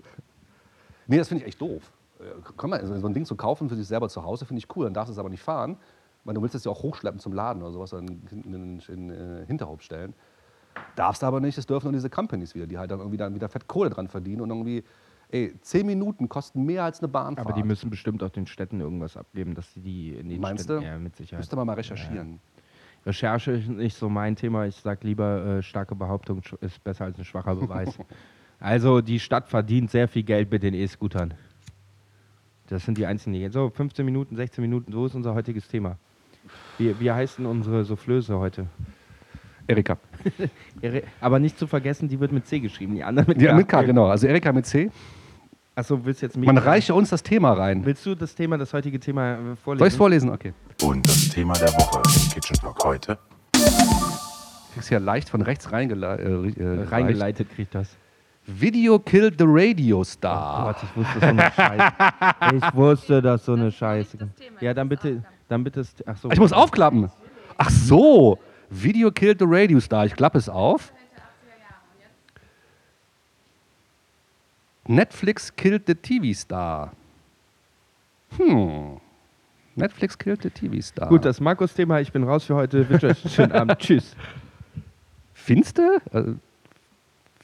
[1.06, 1.90] nee, das finde ich echt doof.
[2.18, 2.24] Äh,
[2.56, 4.84] Komm mal, so ein Ding zu kaufen für sich selber zu Hause finde ich cool.
[4.84, 5.76] Dann darfst du es aber nicht fahren,
[6.24, 9.82] weil du willst es ja auch hochschleppen zum Laden oder sowas in, in äh, Hinterhof
[9.82, 10.14] stellen.
[10.96, 13.34] Darfst du aber nicht, das dürfen nur diese Companies wieder, die halt dann irgendwie dann
[13.34, 14.84] wieder fett Kohle dran verdienen und irgendwie,
[15.28, 17.46] ey, 10 Minuten kosten mehr als eine Bahnfahrt.
[17.46, 20.64] Aber die müssen bestimmt auch den Städten irgendwas abgeben, dass sie die in den Meinst
[20.64, 20.82] Städten.
[20.82, 20.86] du?
[20.86, 21.40] Ja, mit Sicherheit.
[21.40, 22.40] Müsste man mal recherchieren.
[23.06, 24.66] Recherche ist nicht so mein Thema.
[24.66, 27.98] Ich sage lieber, äh, starke Behauptung ist besser als ein schwacher Beweis.
[28.60, 31.34] also die Stadt verdient sehr viel Geld mit den E-Scootern.
[32.68, 35.96] Das sind die einzigen, die So, 15 Minuten, 16 Minuten, so ist unser heutiges Thema.
[36.78, 38.66] Wie, wie heißt denn unsere Soufflöse heute?
[39.66, 39.98] Erika.
[41.20, 43.82] Aber nicht zu vergessen, die wird mit C geschrieben, die anderen mit Ja, mit K,
[43.82, 44.06] genau.
[44.06, 44.90] Also Erika mit C.
[45.74, 47.84] Achso, willst du jetzt Man reiche uns das Thema rein.
[47.84, 49.78] Willst du das Thema, das heutige Thema äh, vorlesen?
[49.78, 50.30] Soll ich es vorlesen?
[50.30, 50.52] Okay.
[50.82, 53.18] Und das Thema der Woche im Kitchen Talk heute.
[53.52, 56.82] Du kriegst ja leicht von rechts reingele äh, äh.
[56.84, 57.96] Reingeleitet kriegt das.
[58.46, 60.62] Video killed the radio star.
[60.62, 62.56] Oh Gott, ich wusste so eine Scheiße.
[62.56, 64.18] Ich wusste, dass so eine Scheiße.
[64.60, 65.80] Ja, dann bitte, dann bitte.
[65.80, 66.30] das- Ach so.
[66.30, 67.10] ich muss aufklappen.
[67.58, 68.38] Ach so.
[68.70, 70.06] Video killed the radio star.
[70.06, 70.92] Ich klappe es auf.
[74.86, 76.92] Netflix killed the TV star.
[78.36, 78.98] Hm.
[79.76, 81.08] Netflix killed the TV star.
[81.08, 82.00] Gut, das Markus-Thema.
[82.00, 82.88] Ich bin raus für heute.
[82.88, 83.78] Wünsche euch einen schönen Abend.
[83.78, 84.16] Tschüss.
[85.34, 86.00] Findest du?
[86.12, 86.34] Äh,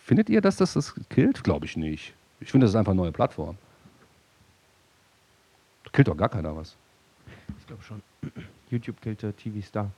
[0.07, 1.43] findet ihr, dass das das killt?
[1.45, 2.15] Glaube ich nicht.
[2.41, 3.57] Ich finde, das ist einfach eine neue Plattform.
[5.85, 6.77] Da killt doch gar keiner was.
[7.59, 8.03] Ich glaube schon.
[8.71, 9.91] YouTube killte TV-Star.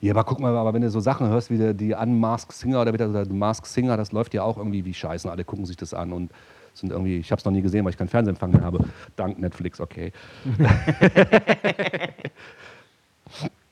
[0.00, 2.80] Ja, aber guck mal, aber wenn du so Sachen hörst wie der, die Unmasked Singer
[2.80, 5.30] oder, wieder, The Masked Singer, das läuft ja auch irgendwie wie Scheiße.
[5.30, 6.30] Alle gucken sich das an und
[6.74, 8.84] sind irgendwie, ich habe es noch nie gesehen, weil ich keinen Fernsehempfang mehr habe.
[9.16, 10.12] Dank Netflix, okay.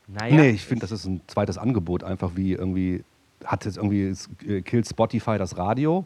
[0.09, 0.37] Naja.
[0.37, 3.05] nee, ich finde, das ist ein zweites Angebot, einfach wie irgendwie,
[3.45, 6.05] hat jetzt irgendwie, es, äh, killt Spotify das Radio?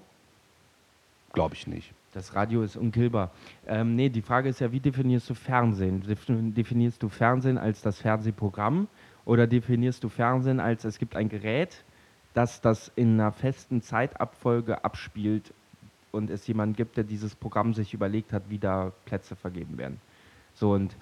[1.32, 1.92] Glaube ich nicht.
[2.12, 3.30] Das Radio ist unkillbar.
[3.66, 6.02] Ähm, nee, die Frage ist ja, wie definierst du Fernsehen?
[6.02, 8.86] Defin- Definierst du Fernsehen als das Fernsehprogramm
[9.24, 11.84] oder definierst du Fernsehen als es gibt ein Gerät,
[12.34, 15.54] das das in einer festen Zeitabfolge abspielt
[16.10, 19.98] und es jemanden gibt, der dieses Programm sich überlegt hat, wie da Plätze vergeben werden?
[20.54, 20.94] So und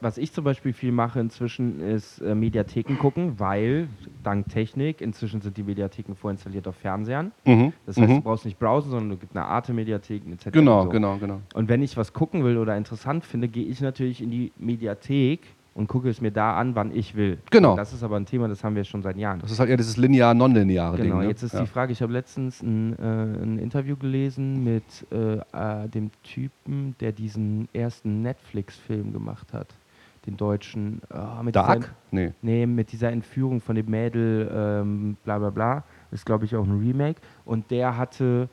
[0.00, 3.88] was ich zum Beispiel viel mache inzwischen ist äh, Mediatheken gucken, weil
[4.22, 7.32] dank Technik inzwischen sind die Mediatheken vorinstalliert auf Fernsehern.
[7.44, 7.72] Mhm.
[7.84, 8.16] Das heißt, mhm.
[8.16, 10.50] du brauchst nicht browsen, sondern du gibst eine Arte-Mediathek, etc.
[10.52, 10.90] Genau, und so.
[10.90, 11.40] genau, genau.
[11.54, 15.55] Und wenn ich was gucken will oder interessant finde, gehe ich natürlich in die Mediathek
[15.76, 17.38] und gucke es mir da an, wann ich will.
[17.50, 17.76] Genau.
[17.76, 19.40] Das ist aber ein Thema, das haben wir schon seit Jahren.
[19.40, 21.22] Das ist halt eher dieses linear-nonlineare Genau, Ding.
[21.24, 21.28] Ne?
[21.28, 21.60] jetzt ist ja.
[21.60, 23.02] die Frage, ich habe letztens ein, äh,
[23.42, 29.68] ein Interview gelesen mit äh, äh, dem Typen, der diesen ersten Netflix-Film gemacht hat.
[30.24, 31.02] Den deutschen.
[31.12, 31.94] äh, mit dieser- Dark?
[32.10, 32.32] Nee.
[32.42, 35.84] Nee, mit dieser Entführung von dem Mädel, ähm, bla bla bla.
[36.10, 37.20] Das ist, glaube ich, auch ein Remake.
[37.44, 38.48] Und der hatte,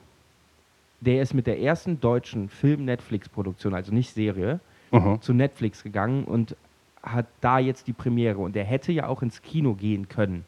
[1.02, 4.60] der ist mit der ersten deutschen Film-Netflix-Produktion, also nicht Serie,
[4.92, 5.22] Mhm.
[5.22, 6.56] zu Netflix gegangen und
[7.04, 8.38] hat da jetzt die Premiere.
[8.40, 10.46] Und der hätte ja auch ins Kino gehen können.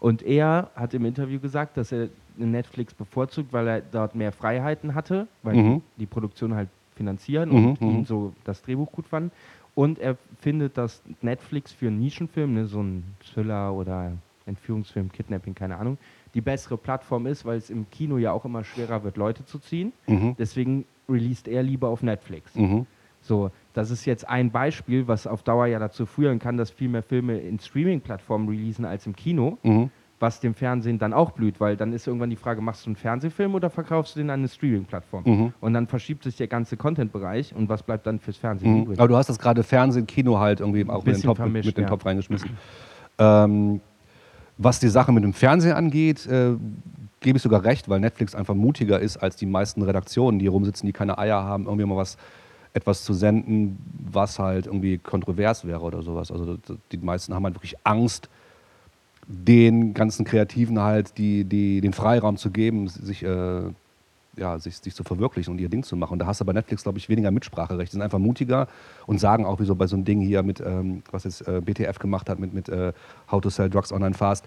[0.00, 4.94] Und er hat im Interview gesagt, dass er Netflix bevorzugt, weil er dort mehr Freiheiten
[4.94, 5.74] hatte, weil Mhm.
[5.96, 7.90] die, die Produktion halt finanzieren Mhm, und mhm.
[7.90, 9.30] ihm so das Drehbuch gut fanden.
[9.74, 14.12] Und er findet, dass Netflix für einen Nischenfilm, ne, so ein Thriller oder
[14.44, 15.98] Entführungsfilm, Kidnapping, keine Ahnung,
[16.34, 19.58] die bessere Plattform ist, weil es im Kino ja auch immer schwerer wird, Leute zu
[19.58, 19.92] ziehen.
[20.06, 20.34] Mhm.
[20.38, 22.54] Deswegen released er lieber auf Netflix.
[23.22, 26.88] So, das ist jetzt ein Beispiel, was auf Dauer ja dazu führen kann, dass viel
[26.88, 29.90] mehr Filme in Streaming-Plattformen releasen als im Kino, Mhm.
[30.18, 32.96] was dem Fernsehen dann auch blüht, weil dann ist irgendwann die Frage, machst du einen
[32.96, 35.22] Fernsehfilm oder verkaufst du den an eine Streaming-Plattform?
[35.24, 35.52] Mhm.
[35.60, 38.82] Und dann verschiebt sich der ganze Content-Bereich und was bleibt dann fürs Fernsehen Mhm.
[38.82, 38.98] übrig?
[38.98, 41.66] Aber du hast das gerade Fernsehen, Kino halt irgendwie auch mit den, Topf, mit, vermischt,
[41.66, 41.88] mit den ja.
[41.90, 42.50] Topf reingeschmissen.
[43.18, 43.80] Ähm,
[44.58, 46.54] was die Sache mit dem Fernsehen angeht, äh,
[47.20, 50.86] gebe ich sogar recht, weil Netflix einfach mutiger ist als die meisten Redaktionen, die rumsitzen,
[50.86, 52.16] die keine Eier haben, irgendwie mal was
[52.74, 53.78] etwas zu senden,
[54.10, 56.30] was halt irgendwie kontrovers wäre oder sowas.
[56.30, 56.56] Also
[56.90, 58.28] die meisten haben halt wirklich Angst,
[59.26, 63.62] den ganzen Kreativen halt die, die, den Freiraum zu geben, sich, äh,
[64.36, 66.14] ja, sich, sich zu verwirklichen und ihr Ding zu machen.
[66.14, 67.92] Und da hast du bei Netflix, glaube ich, weniger Mitspracherecht.
[67.92, 68.68] Die sind einfach mutiger
[69.06, 71.60] und sagen auch, wie so bei so einem Ding hier mit, ähm, was jetzt äh,
[71.60, 72.92] BTF gemacht hat, mit, mit äh,
[73.30, 74.44] How to Sell Drugs Online Fast.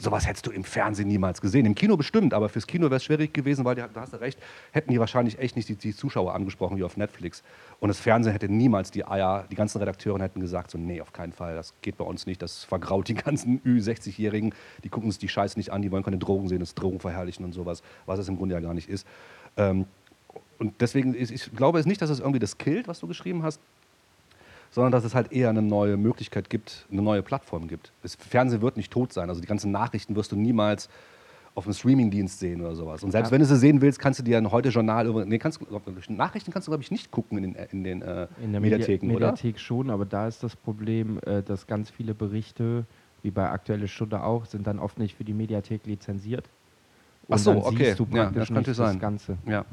[0.00, 1.66] Sowas hättest du im Fernsehen niemals gesehen.
[1.66, 4.38] Im Kino bestimmt, aber fürs Kino wäre es schwierig gewesen, weil, da hast du recht,
[4.70, 7.42] hätten die wahrscheinlich echt nicht die, die Zuschauer angesprochen wie auf Netflix.
[7.80, 11.12] Und das Fernsehen hätte niemals die Eier, die ganzen Redakteure hätten gesagt, so, nee, auf
[11.12, 15.18] keinen Fall, das geht bei uns nicht, das vergraut die ganzen Ü60-Jährigen, die gucken uns
[15.18, 18.20] die Scheiße nicht an, die wollen keine Drogen sehen, das Drogen verherrlichen und sowas, was
[18.20, 19.04] es im Grunde ja gar nicht ist.
[19.56, 19.86] Ähm,
[20.58, 23.42] und deswegen, ist, ich glaube es nicht, dass es irgendwie das killt, was du geschrieben
[23.42, 23.60] hast,
[24.70, 27.92] sondern dass es halt eher eine neue Möglichkeit gibt, eine neue Plattform gibt.
[28.02, 29.28] Das Fernsehen wird nicht tot sein.
[29.28, 30.88] Also die ganzen Nachrichten wirst du niemals
[31.54, 33.02] auf einem Streamingdienst sehen oder sowas.
[33.02, 33.32] Und selbst Ja.
[33.32, 35.60] wenn du sie sehen willst, kannst du dir ein heute-Journal, nee, kannst,
[36.08, 39.06] Nachrichten kannst du, glaube ich, nicht gucken in den, in den äh, In der Mediatheken,
[39.06, 39.26] Media oder?
[39.32, 42.84] Mediathek schon, aber da ist das Problem, äh, dass ganz viele Berichte,
[43.22, 46.48] wie bei Aktuelle Stunde auch, sind dann oft nicht für die Mediathek lizenziert.
[47.30, 47.84] Ach so, dann okay.
[47.84, 48.92] siehst du Ja, praktisch das könnte sein.
[48.94, 49.36] das Ganze.
[49.46, 49.64] Ja,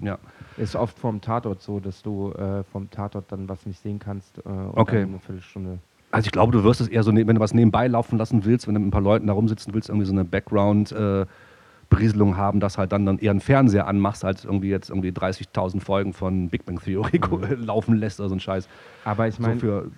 [0.00, 0.18] ja.
[0.56, 4.38] Ist oft vom Tatort so, dass du äh, vom Tatort dann was nicht sehen kannst
[4.38, 5.02] äh, und Okay.
[5.02, 5.78] eine Viertelstunde.
[6.10, 8.44] Also ich glaube, du wirst es eher so, ne- wenn du was nebenbei laufen lassen
[8.44, 12.60] willst, wenn du mit ein paar Leuten da rumsitzen willst, irgendwie so eine Background-Berieselung haben,
[12.60, 16.48] dass halt dann, dann eher einen Fernseher anmachst, als irgendwie jetzt irgendwie 30.000 Folgen von
[16.50, 17.18] Big Bang Theory
[17.56, 18.68] laufen lässt oder so ein Scheiß.
[19.04, 19.90] Aber ich meine, so für,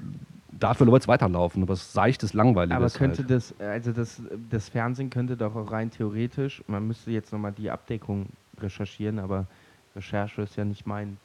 [0.59, 3.31] dafür wird es weiterlaufen, aber es seichtes, langweiliges aber könnte halt.
[3.31, 7.71] das, also das, das Fernsehen könnte doch auch rein theoretisch, man müsste jetzt nochmal die
[7.71, 8.27] Abdeckung
[8.61, 9.47] recherchieren, aber
[9.95, 11.17] Recherche ist ja nicht mein.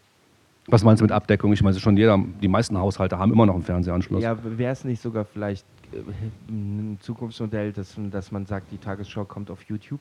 [0.68, 1.52] Was meinst du mit Abdeckung?
[1.54, 4.22] Ich meine, schon jeder, die meisten Haushalte haben immer noch einen Fernsehanschluss.
[4.24, 5.98] Ja, wäre es nicht sogar vielleicht äh,
[6.50, 10.00] ein Zukunftsmodell, dass, dass man sagt, die Tagesschau kommt auf YouTube?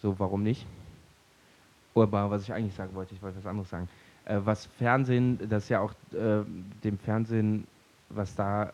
[0.00, 0.66] So, warum nicht?
[1.94, 3.88] Aber was ich eigentlich sagen wollte, ich wollte was anderes sagen.
[4.24, 6.44] Äh, was Fernsehen, das ja auch äh,
[6.82, 7.66] dem Fernsehen,
[8.08, 8.72] was da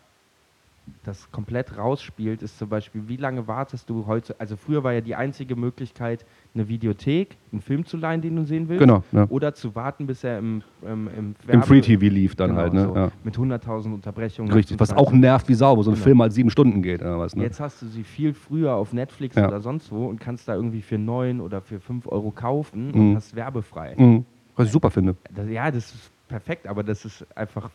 [1.04, 4.34] das komplett rausspielt, ist zum Beispiel, wie lange wartest du heute?
[4.40, 8.44] Also früher war ja die einzige Möglichkeit, eine Videothek, einen Film zu leihen, den du
[8.44, 8.80] sehen willst.
[8.80, 9.26] Genau, ja.
[9.28, 12.72] Oder zu warten, bis er im, im, im, Im Free TV lief dann Genau, halt,
[12.72, 12.82] ne?
[12.86, 12.96] so.
[12.96, 13.12] Ja.
[13.22, 14.50] Mit 100.000 Unterbrechungen.
[14.52, 14.96] Richtig, was 28.
[15.06, 16.04] auch nervt wie Sau, wo so ein Genau.
[16.04, 17.44] Film halt sieben Stunden geht oder was, ne?
[17.44, 19.46] Jetzt hast du sie viel früher auf Netflix Ja.
[19.46, 22.94] oder sonst wo und kannst da irgendwie für 9 oder für 5 Euro kaufen Mhm.
[23.10, 23.94] und hast werbefrei.
[23.96, 24.24] Mhm.
[24.56, 25.14] Was ich super finde.
[25.32, 27.70] Das, ja, das ist perfekt, aber das ist einfach,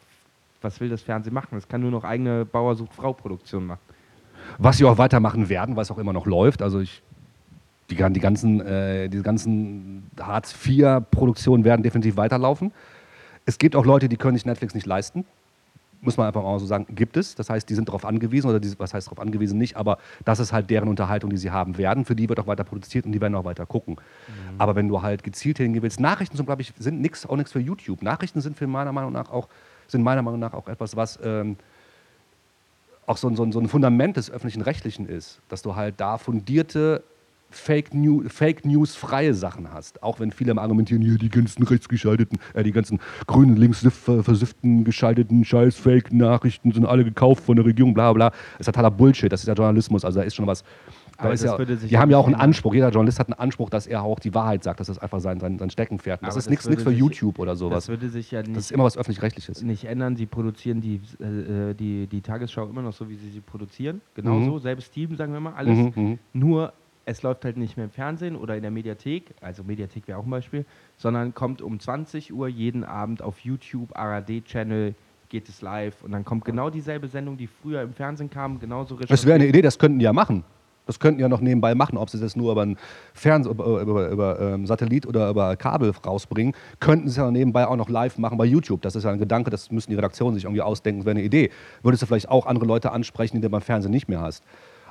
[0.65, 1.49] was will das Fernsehen machen?
[1.51, 3.79] Das kann nur noch eigene Bauer sucht Frau Produktion machen.
[4.57, 6.61] Was sie auch weitermachen werden, es auch immer noch läuft.
[6.61, 7.01] Also ich,
[7.89, 12.71] die, die ganzen, äh, diese ganzen Hartz-IV-Produktionen werden definitiv weiterlaufen.
[13.45, 15.25] Es gibt auch Leute, die können sich Netflix nicht leisten.
[16.01, 17.35] Muss man einfach mal so sagen, gibt es.
[17.35, 20.39] Das heißt, die sind darauf angewiesen, oder die, was heißt darauf angewiesen nicht, aber das
[20.39, 22.05] ist halt deren Unterhaltung, die sie haben werden.
[22.05, 23.97] Für die wird auch weiter produziert und die werden auch weiter gucken.
[24.57, 27.51] Aber wenn du halt gezielt hingehen willst, Nachrichten sind, glaube ich, sind nix, auch nichts
[27.51, 28.03] für YouTube.
[28.03, 29.47] Nachrichten sind für meiner Meinung nach auch,
[29.87, 31.57] sind meiner Meinung nach auch etwas, was ähm,
[33.05, 36.17] auch so ein, so, so ein Fundament des öffentlichen Rechtlichen ist, dass du halt da
[36.17, 37.03] fundierte
[37.51, 40.03] Fake, New, Fake News freie Sachen hast.
[40.03, 44.83] Auch wenn viele argumentieren, hier die ganzen rechtsgeschalteten, äh, die ganzen grünen, links ver- versifften,
[44.83, 48.31] geschalteten scheiß Fake-Nachrichten sind alle gekauft von der Regierung, bla bla.
[48.31, 50.63] Das ist totaler Bullshit, das ist ja Journalismus, also da ist schon was.
[51.17, 52.35] Aber ist ja, würde sich die ja haben ja nicht auch einen.
[52.35, 55.19] Anspruch, jeder Journalist hat einen Anspruch, dass er auch die Wahrheit sagt, dass das einfach
[55.19, 56.21] sein, sein, sein Steckenpferd.
[56.27, 57.85] Ist das nichts nichts für YouTube oder sowas.
[57.85, 59.61] Das würde sich ja Das ist nicht, immer was öffentlich-rechtliches.
[59.63, 60.15] nicht ändern.
[60.15, 64.01] Sie produzieren die, äh, die, die Tagesschau immer noch so, wie sie sie produzieren.
[64.15, 64.59] Genauso, Mhm.
[64.59, 65.77] selbes Team, sagen wir mal, alles.
[65.77, 66.19] Mhm, mhm.
[66.33, 66.73] Nur
[67.05, 70.25] es läuft halt nicht mehr im Fernsehen oder in der Mediathek, also Mediathek wäre auch
[70.25, 70.65] ein Beispiel,
[70.97, 74.95] sondern kommt um 20 Uhr jeden Abend auf YouTube, ARD-Channel,
[75.29, 78.95] geht es live und dann kommt genau dieselbe Sendung, die früher im Fernsehen kam, genauso
[78.97, 80.43] Das wäre eine Idee, das könnten die ja machen.
[80.85, 82.77] Das könnten ja noch nebenbei machen, ob sie das nur über einen
[83.13, 87.75] Fernseh, über, über, über ähm, Satellit oder über Kabel rausbringen, könnten sie ja nebenbei auch
[87.75, 88.81] noch live machen bei YouTube.
[88.81, 91.25] Das ist ja ein Gedanke, das müssen die Redaktionen sich irgendwie ausdenken, das wäre eine
[91.25, 91.51] Idee.
[91.81, 94.43] Würdest du vielleicht auch andere Leute ansprechen, die du beim Fernsehen nicht mehr hast.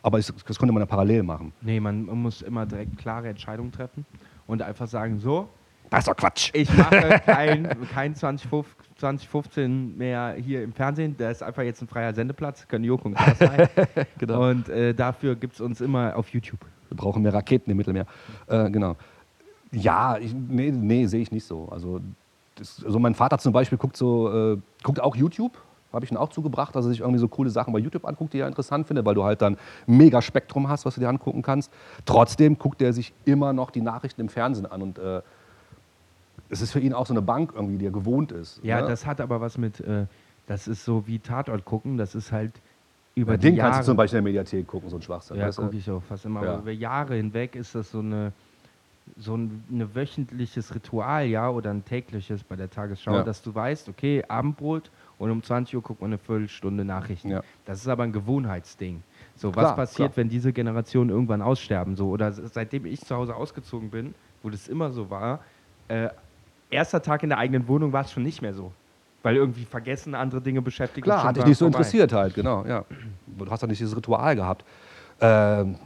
[0.02, 1.52] Aber ich, das könnte man ja parallel machen.
[1.62, 4.04] Nee, man muss immer direkt klare Entscheidungen treffen
[4.46, 5.48] und einfach sagen, so,
[5.94, 6.50] Das ist doch Quatsch.
[6.54, 11.16] Ich mache kein, kein 2015 2015 mehr hier im Fernsehen.
[11.18, 12.66] Da ist einfach jetzt ein freier Sendeplatz.
[12.68, 13.68] Können Joko und Klaas sein.
[14.18, 14.48] Genau.
[14.48, 16.61] Und äh, dafür gibt es uns immer auf YouTube.
[16.88, 18.07] Wir brauchen mehr Raketen im Mittelmeer.
[18.46, 18.96] Äh, genau.
[19.72, 21.68] Ja, ich, nee, nee sehe ich nicht so.
[21.70, 22.00] Also,
[22.54, 25.59] das, also mein Vater zum Beispiel guckt so, äh, guckt auch YouTube.
[25.92, 28.33] Habe ich ihn auch zugebracht, dass er sich irgendwie so coole Sachen bei YouTube anguckt,
[28.33, 31.42] die er interessant findet, weil du halt dann mega Spektrum hast, was du dir angucken
[31.42, 31.70] kannst.
[32.04, 35.22] Trotzdem guckt er sich immer noch die Nachrichten im Fernsehen an und äh,
[36.54, 38.60] es ist für ihn auch so eine Bank irgendwie, die er gewohnt ist.
[38.62, 38.86] Ja, ne?
[38.88, 40.06] das hat aber was mit, äh,
[40.46, 42.52] das ist so wie Tatort gucken, das ist halt
[43.16, 43.72] über Bei die den Jahre.
[43.72, 45.36] kannst du zum Beispiel in der Mediathek gucken, so ein Schwachsinn.
[45.36, 46.42] ja, gucke ich auch fast immer.
[46.44, 46.52] Ja.
[46.54, 48.32] Aber über Jahre hinweg ist das so eine
[49.18, 53.22] so ein eine wöchentliches Ritual, ja, oder ein tägliches bei der Tagesschau, Ja.
[53.22, 57.28] dass du weißt, okay, Abendbrot und um 20 Uhr guckt man eine Viertelstunde Nachrichten.
[57.30, 57.42] Ja.
[57.66, 59.02] Das ist aber ein Gewohnheitsding.
[59.36, 60.16] So, was Klar, passiert, klar.
[60.16, 61.96] wenn diese Generationen irgendwann aussterben?
[61.96, 65.40] So, oder seitdem ich zu Hause ausgezogen bin, wo das immer so war,
[65.88, 66.08] äh,
[66.74, 68.72] erster Tag in der eigenen Wohnung war es schon nicht mehr so.
[69.22, 71.04] Weil irgendwie vergessen, andere Dinge beschäftigen.
[71.04, 71.78] Klar, hat dich nicht so vorbei.
[71.78, 72.84] interessiert halt, genau, ja.
[73.26, 74.64] Du hast doch nicht dieses Ritual gehabt.
[75.20, 75.76] Ähm,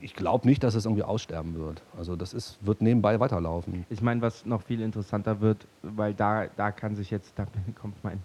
[0.00, 1.82] ich glaube nicht, dass es irgendwie aussterben wird.
[1.98, 3.84] Also das ist, wird nebenbei weiterlaufen.
[3.90, 7.46] Ich meine, was noch viel interessanter wird, weil da, da kann sich jetzt, da
[7.80, 8.20] kommt mein,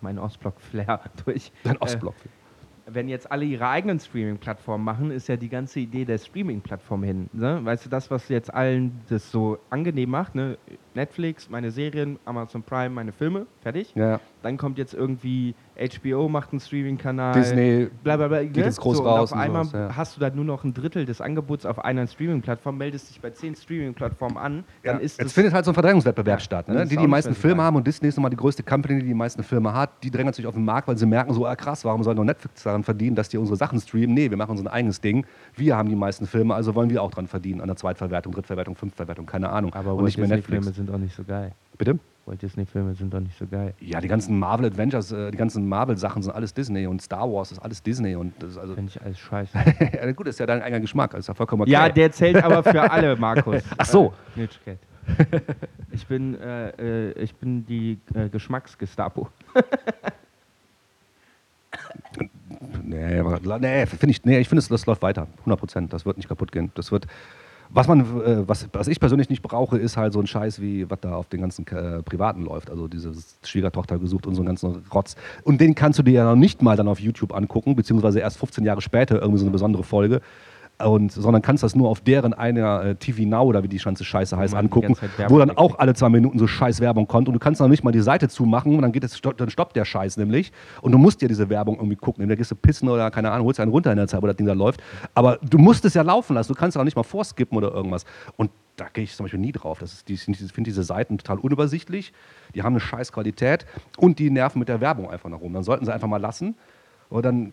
[0.00, 1.52] mein Ostblock-Flair durch.
[1.62, 2.14] Dein Äh, Ostblock.
[2.86, 7.30] Wenn jetzt alle ihre eigenen Streaming-Plattformen machen, ist ja die ganze Idee der Streaming-Plattform hin.
[7.32, 7.60] Ne?
[7.64, 10.58] Weißt du, das, was jetzt allen das so angenehm macht, ne?
[10.94, 13.92] Netflix, meine Serien, Amazon Prime, meine Filme, fertig.
[13.94, 14.20] ja, ja.
[14.42, 17.32] Dann kommt jetzt irgendwie HBO, macht einen Streaming-Kanal.
[17.32, 18.42] Disney, bla bla bla.
[18.44, 19.96] geht jetzt groß und raus Auf und einmal sowas, ja.
[19.96, 23.30] hast du da nur noch ein Drittel des Angebots auf einer Streaming-Plattform, meldest dich bei
[23.30, 26.68] zehn Streaming-Plattformen an, dann ist Jetzt das findet halt so ein Verdrängungswettbewerb Ja, statt.
[26.68, 26.86] Ne?
[26.86, 29.14] Die, die meisten so Filme haben und Disney ist nochmal die größte Company, die die
[29.14, 29.90] meisten Filme hat.
[30.02, 32.24] Die drängen sich auf den Markt, weil sie merken so, ah krass, warum soll noch
[32.24, 34.14] Netflix daran verdienen, dass die unsere Sachen streamen?
[34.14, 35.26] Nee, wir machen unser eigenes Ding.
[35.54, 37.62] Wir haben die meisten Filme, also wollen wir auch dran verdienen.
[37.62, 39.72] An der Zweitverwertung, Drittverwertung, Fünftverwertung, keine Ahnung.
[39.72, 40.70] Aber und nicht mehr Netflix.
[40.86, 41.52] Sind auch nicht so geil.
[41.78, 41.98] Bitte?
[42.26, 43.74] Walt Disney-Filme sind doch nicht so geil.
[43.80, 47.52] Ja, die ganzen Marvel Adventures, äh, die ganzen Marvel-Sachen sind alles Disney und Star Wars
[47.52, 48.74] ist alles Disney und das ist also.
[48.74, 49.58] Finde ich alles scheiße.
[49.94, 51.72] ja, gut, ist ja dein eigener Geschmack, ist ja vollkommen okay.
[51.72, 53.62] Ja, der zählt aber für alle, Markus.
[53.78, 54.14] Ach so.
[54.36, 54.46] Äh.
[55.92, 56.70] Ich bin, äh,
[57.10, 59.28] äh, ich bin die äh, Geschmacksgestapo.
[62.82, 65.28] Nee, aber- nee finde ich, nee, ich finde, es- das läuft weiter.
[65.40, 65.92] 100 Prozent.
[65.92, 66.72] Das wird nicht kaputt gehen.
[66.74, 67.06] Das wird.
[67.74, 70.88] Was, man, äh, was, was ich persönlich nicht brauche, ist halt so ein Scheiß, wie
[70.88, 72.70] was da auf den ganzen äh, Privaten läuft.
[72.70, 75.16] Also diese Schwiegertochter gesucht und so einen ganzen Rotz.
[75.42, 78.38] Und den kannst du dir ja noch nicht mal dann auf YouTube angucken, beziehungsweise erst
[78.38, 80.20] 15 Jahre später irgendwie so eine besondere Folge.
[80.82, 84.04] Und, sondern kannst das nur auf deren einer äh, TV Now oder wie die ganze
[84.04, 84.96] Scheiße heißt man die angucken,
[85.28, 87.84] wo dann auch alle zwei Minuten so scheiß Werbung kommt und du kannst noch nicht
[87.84, 90.50] mal die Seite zumachen und dann, geht es, dann stoppt der Scheiß nämlich
[90.82, 92.22] und du musst dir diese Werbung irgendwie gucken.
[92.22, 94.34] Entweder gehst du pissen oder keine Ahnung, holst einen runter in der Zeit, wo das
[94.34, 94.82] Ding da läuft.
[95.14, 98.04] Aber du musst es ja laufen lassen, du kannst auch nicht mal vorskippen oder irgendwas.
[98.36, 99.78] Und da gehe ich zum Beispiel nie drauf.
[99.78, 102.12] Das ist, die, ich finde diese Seiten total unübersichtlich,
[102.54, 105.52] die haben eine scheiß Qualität und die nerven mit der Werbung einfach nach rum.
[105.52, 106.56] Dann sollten sie einfach mal lassen.
[107.08, 107.52] Und dann,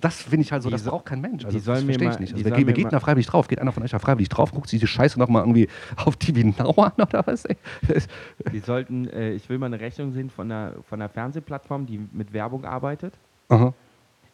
[0.00, 1.40] das finde ich halt so, Die das so- braucht kein Mensch.
[1.40, 2.32] die Also, das sollen mir verstehe ich nicht.
[2.46, 3.48] die Also, mir geht mal- da freiwillig drauf?
[3.48, 4.52] Geht einer von euch da freiwillig drauf?
[4.52, 7.44] Guckt sich diese Scheiße nochmal irgendwie auf TV Now an oder was?
[7.44, 7.56] Ey?
[8.52, 12.00] Die sollten, äh, ich will mal eine Rechnung sehen von einer, von einer Fernsehplattform, die
[12.12, 13.14] mit Werbung arbeitet,
[13.48, 13.74] Aha.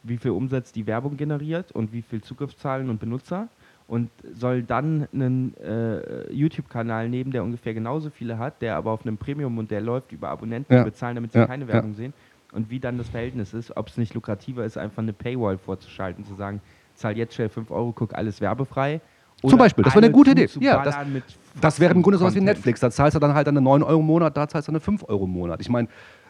[0.03, 3.49] wie viel Umsatz die Werbung generiert und wie viel Zugriffszahlen und Benutzer
[3.89, 9.07] und soll dann einen äh, YouTube-Kanal nehmen, der ungefähr genauso viele hat, der aber auf
[9.07, 10.81] einem Premium-Modell läuft, über Abonnenten Ja.
[10.85, 11.73] die bezahlen, damit sie Ja, keine ja.
[11.73, 12.13] Werbung sehen
[12.53, 16.25] und wie dann das Verhältnis ist, ob es nicht lukrativer ist, einfach eine Paywall vorzuschalten,
[16.25, 16.61] zu sagen,
[16.95, 19.01] zahl jetzt schnell 5 Euro, guck alles werbefrei.
[19.47, 20.49] Zum Beispiel, das wäre eine gute Idee.
[20.61, 21.25] Ja, mit
[21.61, 22.41] Das wäre im Grunde sowas wie.
[22.41, 22.81] Netflix.
[22.81, 25.05] Da zahlst du dann halt eine 9 Euro im Monat, da zahlst du eine 5
[25.09, 25.61] Euro im Monat.
[25.61, 25.89] Ich meine,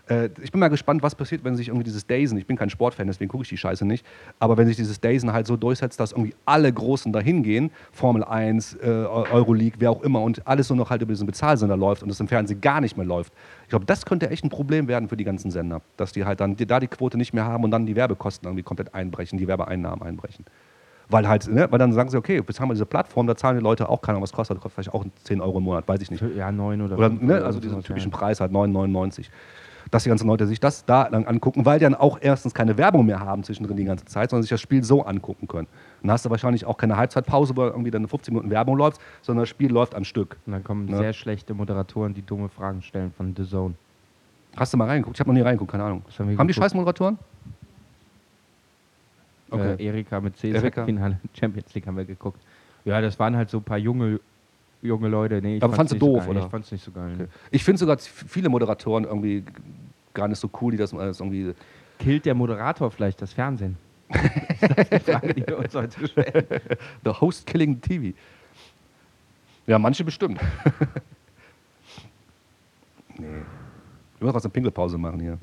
[0.08, 2.70] äh, ich bin mal gespannt, was passiert, wenn sich irgendwie dieses Dazen, ich bin kein
[2.70, 4.04] Sportfan, deswegen gucke ich die Scheiße nicht,
[4.38, 8.24] aber wenn sich dieses Dazen halt so durchsetzt, dass irgendwie alle Großen dahin gehen, Formel
[8.24, 12.02] 1, äh, Euroleague, wer auch immer, und alles nur noch halt über diesen Bezahlsender läuft
[12.02, 13.32] und es im Fernsehen gar nicht mehr läuft.
[13.64, 16.40] Ich glaube, das könnte echt ein Problem werden für die ganzen Sender, dass die halt
[16.40, 19.38] dann die, da die Quote nicht mehr haben und dann die Werbekosten irgendwie komplett einbrechen,
[19.38, 20.44] die Werbeeinnahmen einbrechen.
[21.08, 23.58] Weil halt, ne, weil dann sagen sie, okay, jetzt haben wir diese Plattform, da zahlen
[23.58, 26.00] die Leute auch, keine Ahnung, was kostet, kostet vielleicht auch 10 Euro im Monat, weiß
[26.00, 26.22] ich nicht.
[26.36, 28.10] Ja, 9 oder, Oder, ne, also diesen typischen.
[28.10, 29.26] Preis halt 9,99.
[29.90, 32.76] Dass die ganzen Leute sich das da dann angucken, weil die dann auch erstens keine
[32.76, 35.68] Werbung mehr haben zwischendrin die ganze Zeit, sondern sich das Spiel so angucken können.
[36.02, 39.42] Dann hast du wahrscheinlich auch keine Halbzeitpause, wo irgendwie dann 15 Minuten Werbung läuft, sondern
[39.42, 40.36] das Spiel läuft am Stück.
[40.46, 40.96] Und dann kommen Ne?
[40.96, 43.74] sehr schlechte Moderatoren, die dumme Fragen stellen von The Zone.
[44.56, 45.16] Hast du mal reingeguckt?
[45.16, 46.02] Ich habe noch nie reingeguckt, keine Ahnung.
[46.18, 47.18] Haben haben die scheiß Moderatoren?
[49.50, 49.74] Okay.
[49.78, 50.52] Äh, Erika mit C.
[50.84, 52.40] Finale Champions League haben wir geguckt.
[52.84, 54.20] Ja, das waren halt so ein paar junge,
[54.86, 55.40] junge Leute.
[55.42, 56.40] Nee, ich Aber fand's fandst du doof, so oder?
[56.40, 57.12] Ich fand's nicht so geil.
[57.14, 57.26] Okay.
[57.50, 59.44] Ich finde sogar viele Moderatoren irgendwie
[60.14, 61.54] gar nicht so cool, die das alles irgendwie.
[61.98, 63.76] Killt der Moderator vielleicht das Fernsehen?
[64.08, 64.22] das
[64.78, 66.46] ist die Frage, die wir uns heute stellen.
[67.04, 68.16] The Host Killing TV.
[69.66, 70.38] Ja, manche bestimmt.
[73.18, 73.26] nee.
[74.18, 75.38] Du musst was eine Pinkelpause machen hier.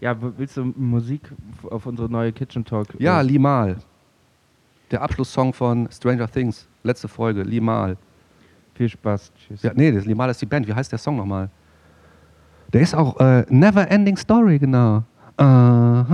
[0.00, 1.22] Ja, willst du Musik
[1.70, 2.88] auf unsere neue Kitchen Talk?
[2.98, 3.78] Ja, Limal.
[4.90, 6.68] Der Abschlusssong von Stranger Things.
[6.82, 7.96] Letzte Folge, Limal.
[8.76, 9.32] Viel Spaß.
[9.34, 9.62] Tschüss.
[9.62, 10.66] Ja, nee, das Limal ist die Band.
[10.66, 11.48] Wie heißt der Song nochmal?
[12.72, 15.02] Der ist auch äh, Never Ending Story, genau.
[15.38, 16.04] Ah,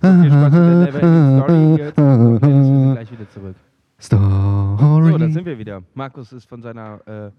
[0.00, 1.76] Viel Spaß mit der Neverending Story.
[1.76, 3.56] Jetzt und Dennis, wir sind gleich wieder zurück.
[4.00, 5.12] Story.
[5.12, 5.82] So, da sind wir wieder.
[5.94, 7.30] Markus ist von seiner äh,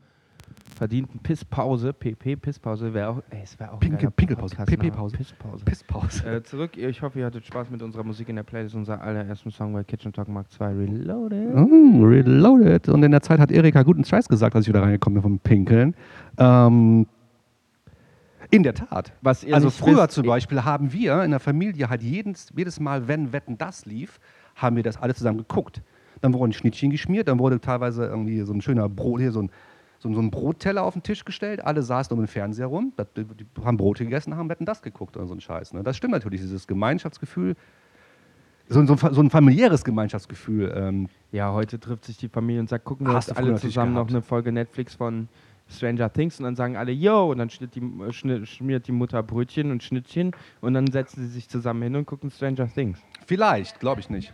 [0.78, 4.90] verdienten Pisspause, PP, Pisspause, wäre auch, ey, es wäre auch Pinke- Pinkelpause, Podcast-Name.
[4.92, 5.16] PP-Pause.
[5.18, 5.66] Pisspause.
[5.66, 6.26] Pisspause.
[6.36, 8.76] Äh, zurück, ich hoffe, ihr hattet Spaß mit unserer Musik in der Playlist.
[8.76, 11.54] Unser allerersten Song bei Kitchen Talk Mark 2 Reloaded.
[11.56, 12.90] Mm, reloaded.
[12.90, 15.40] Und in der Zeit hat Erika guten Scheiß gesagt, als ich wieder reingekommen bin vom
[15.40, 15.96] Pinkeln.
[16.38, 17.06] Ähm,
[18.50, 19.14] in der Tat.
[19.24, 23.34] Also früher wisst, zum Beispiel haben wir in der Familie halt jedes, jedes Mal, wenn
[23.34, 24.20] Wetten das lief,
[24.56, 25.82] haben wir das alle zusammen geguckt.
[26.22, 29.50] Dann wurden Schnittchen geschmiert, dann wurde teilweise irgendwie so ein schöner Brot, hier so ein,
[30.04, 32.92] so, ein- so ein Brotteller auf den Tisch gestellt, alle saßen um den Fernseher rum,
[33.16, 33.26] die,
[33.64, 35.74] haben Brot gegessen, haben Wetten das geguckt oder so ein Scheiß.
[35.74, 35.82] Ne?
[35.82, 37.56] Das stimmt natürlich, dieses Gemeinschaftsgefühl,
[38.68, 40.74] so, ein- so, so ein familiäres Gemeinschaftsgefühl.
[40.76, 43.94] Ähm, Ja, heute trifft sich die Familie und sagt, gucken wir Hast uns alle zusammen
[43.94, 45.28] noch eine Folge Netflix von
[45.70, 49.24] Stranger Things und dann sagen alle, yo, und dann schnitt die, schnitt, schmiert die Mutter
[49.24, 53.00] Brötchen und Schnittchen und dann setzen sie sich zusammen hin und gucken Stranger Things.
[53.26, 54.34] vielleicht, glaube ich nicht.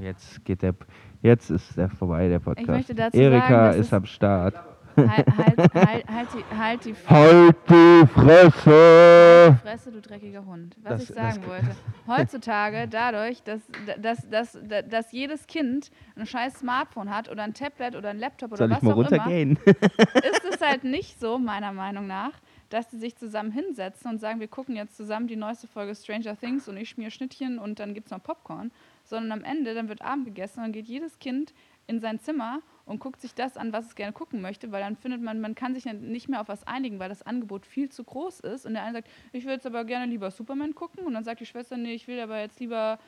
[0.00, 0.74] Jetzt geht der,
[1.22, 2.68] jetzt ist der vorbei, der Podcast.
[2.68, 4.54] möchte dazu Erika sagen, dass ist am Start.
[4.96, 9.58] Halt, halt, halt, halt, die, halt die Halt die Fresse!
[9.62, 10.74] Fresse, du dreckiger Hund.
[10.82, 11.68] Was Das- ich sagen wollte.
[12.08, 13.60] Heutzutage, dadurch, dass,
[14.00, 18.18] dass, dass, dass, dass jedes Kind ein scheiß Smartphone hat oder ein Tablet oder ein
[18.18, 19.58] Laptop oder Soll was ich mal auch runtergehen?
[19.64, 22.32] immer, ist es halt nicht so, meiner Meinung nach,
[22.70, 26.36] dass die sich zusammen hinsetzen und sagen, wir gucken jetzt zusammen die neueste Folge Stranger
[26.36, 28.70] Things und ich schmier Schnittchen und dann gibt es noch Popcorn,
[29.08, 31.54] sondern am Ende, dann wird Abend gegessen und dann geht jedes Kind
[31.86, 34.96] in sein Zimmer und guckt sich das an, was es gerne gucken möchte, weil dann
[34.96, 38.04] findet man, man kann sich nicht mehr auf was einigen, weil das Angebot viel zu
[38.04, 38.66] groß ist.
[38.66, 41.06] Und der eine sagt, ich will jetzt aber gerne lieber Superman gucken.
[41.06, 42.98] Und dann sagt die Schwester, nee, ich will aber jetzt lieber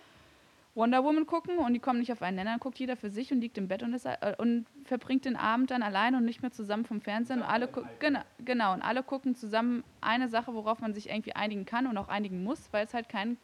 [0.74, 1.58] Wonder Woman gucken.
[1.58, 2.36] Und die kommen nicht auf einen.
[2.36, 5.24] Nenner, dann guckt jeder für sich und liegt im Bett und, ist, äh, und verbringt
[5.24, 7.40] den Abend dann alleine und nicht mehr zusammen vom Fernsehen.
[7.40, 11.64] Und alle genau, genau, und alle gucken zusammen eine Sache, worauf man sich irgendwie einigen
[11.64, 13.38] kann und auch einigen muss, weil es halt kein,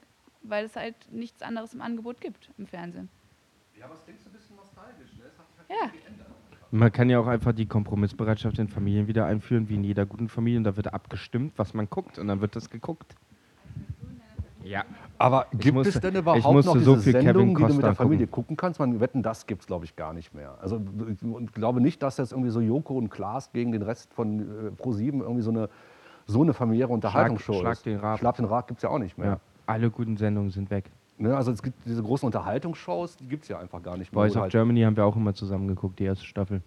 [0.49, 3.09] weil es halt nichts anderes im Angebot gibt im Fernsehen.
[3.79, 5.13] Ja, aber es klingt so ein bisschen nostalgisch.
[5.17, 5.25] Ne?
[5.27, 5.91] Es hat sich Ja.
[6.73, 10.29] Man kann ja auch einfach die Kompromissbereitschaft in Familien wieder einführen, wie in jeder guten
[10.29, 10.59] Familie.
[10.59, 12.19] Und da wird abgestimmt, was man guckt.
[12.19, 13.15] Und dann wird das geguckt.
[14.65, 14.85] Ja.
[15.19, 17.85] Aber gibt musste- es denn überhaupt noch diese so viel Sendung, Kevin die du mit
[17.85, 18.43] der Familie gucken.
[18.43, 18.81] gucken kannst?
[18.81, 20.59] Man wetten, das gibt es, glaube ich, gar nicht mehr.
[20.61, 24.13] Also ich und glaube nicht, dass jetzt irgendwie so Joko und Klaas gegen den Rest
[24.13, 25.69] von äh, Pro7 irgendwie so eine,
[26.27, 27.87] so eine familiäre Unterhaltungsshow Schlag ist.
[27.87, 28.19] den Rab.
[28.19, 29.27] Schlag den Rab gibt es ja auch nicht mehr.
[29.29, 29.41] ja.
[29.67, 30.91] Alle guten Sendungen sind weg.
[31.19, 31.37] Ne?
[31.37, 34.23] Also es gibt diese großen Unterhaltungsshows, die gibt es ja einfach gar nicht mehr.
[34.23, 36.63] Voice Oder of halt- Germany haben wir auch immer zusammen geguckt, die erste Staffel.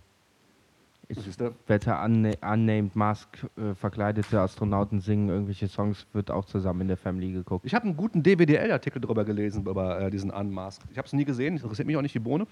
[1.12, 1.56] Ich Siehst du?
[1.66, 6.98] wette, unna Unnamed Mask äh, verkleidete Astronauten singen irgendwelche Songs, wird auch zusammen in der
[6.98, 7.66] Family geguckt.
[7.66, 10.86] Ich habe einen guten DWDL-Artikel darüber gelesen, über äh, diesen Unmasked.
[10.92, 12.46] Ich habe es nie gesehen, interessiert mich auch nicht die Bohne.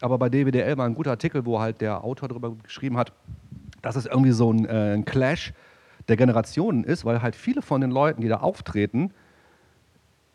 [0.00, 3.12] Aber bei DWDL war ein guter Artikel, wo halt der Autor darüber geschrieben hat,
[3.82, 5.52] dass es irgendwie so ein, äh, ein Clash
[6.08, 9.10] der Generationen ist, weil halt viele von den Leuten, die da auftreten,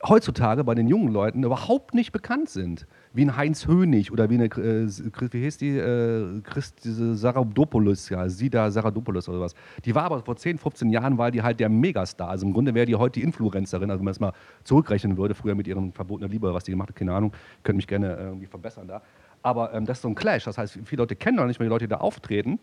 [0.04, 2.86] heutzutage bei den jungen Leuten überhaupt nicht bekannt sind.
[3.14, 8.10] Wie ein Heinz Hönig oder wie eine, äh, wie hieß die, äh, Christ, diese Saradopoulos,
[8.10, 9.54] ja, Sida Saradopoulos oder was.
[9.86, 12.30] Die war aber vor 10, 15 Jahren, war die halt der Megastar.
[12.30, 15.34] Also im Grunde wäre die heute die Influencerin, also wenn man es mal zurückrechnen würde,
[15.34, 17.32] früher mit ihrem verbotenen Liebe, was die gemacht hat, keine Ahnung,
[17.64, 19.02] könnte mich gerne äh, irgendwie verbessern da.
[19.42, 21.68] Aber ähm, das ist so ein Clash, das heißt, viele Leute kennen noch nicht mehr
[21.68, 22.60] die Leute, die da auftreten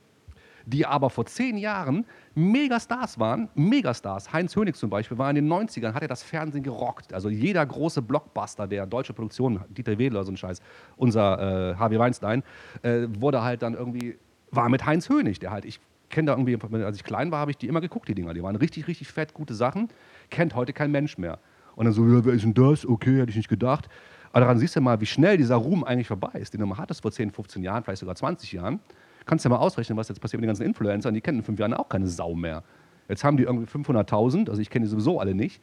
[0.67, 4.33] die aber vor zehn Jahren Megastars waren, Megastars.
[4.33, 7.13] Heinz Hönig zum Beispiel war in den 90ern, hat er das Fernsehen gerockt.
[7.13, 10.61] Also jeder große Blockbuster der deutsche Produktion, Dieter Wedel oder so ein Scheiß,
[10.97, 12.43] unser äh, Harvey Weinstein,
[12.83, 14.17] äh, wurde halt dann irgendwie,
[14.51, 17.51] war mit Heinz Hönig, der halt, ich kenne da irgendwie, als ich klein war, habe
[17.51, 18.35] ich die immer geguckt, die Dinger.
[18.35, 19.89] Die waren richtig, richtig fett, gute Sachen.
[20.31, 21.39] Kennt heute kein Mensch mehr.
[21.75, 22.87] Und dann so, ja, wer ist denn das?
[22.87, 23.89] Okay, hätte ich nicht gedacht.
[24.31, 26.79] Aber daran siehst du mal, wie schnell dieser Ruhm eigentlich vorbei ist, den du mal
[26.79, 28.81] hattest vor 10, 15 Jahren, vielleicht sogar 20 Jahren.
[29.27, 31.15] Kannst ja mal ausrechnen, was jetzt passiert mit den ganzen Influencern.
[31.15, 32.63] Die kennen in fünf Jahren auch keine Sau mehr.
[33.09, 35.61] Jetzt haben die irgendwie 500.000, also ich kenne die sowieso alle nicht.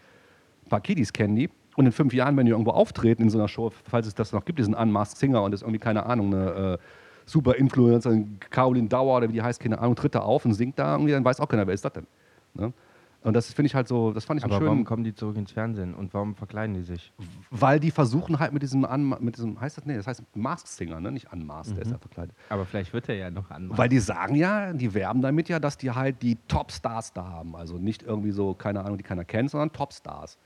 [0.66, 1.50] Ein paar Kiddies kennen die.
[1.76, 4.34] Und in fünf Jahren, wenn die irgendwo auftreten in so einer Show, falls es das
[4.34, 6.78] noch gibt, diesen Unmasked Singer und das ist irgendwie, keine Ahnung, eine äh,
[7.26, 8.18] super Influencer,
[8.50, 11.14] Caroline Dauer oder wie die heißt, keine Ahnung, tritt da auf und singt da irgendwie,
[11.14, 12.08] dann weiß auch keiner, wer ist das denn.
[12.54, 12.74] Ne?
[13.22, 15.36] Und das finde ich halt so, das fand ich Aber einen warum kommen die zurück
[15.36, 17.12] ins Fernsehen und warum verkleiden die sich?
[17.52, 20.70] weil die versuchen halt mit diesem, Un mit diesem heißt das, nee, das heißt Masked
[20.70, 21.12] Singer, ne?
[21.12, 22.34] nicht Unmasked, der ist ja verkleidet.
[22.48, 23.78] Aber vielleicht wird er ja noch an.
[23.78, 27.56] Weil die sagen ja, die werben damit ja, dass die halt die Top-Stars da haben.
[27.56, 30.38] Also nicht irgendwie so, keine Ahnung, die keiner kennt, sondern Top-Stars.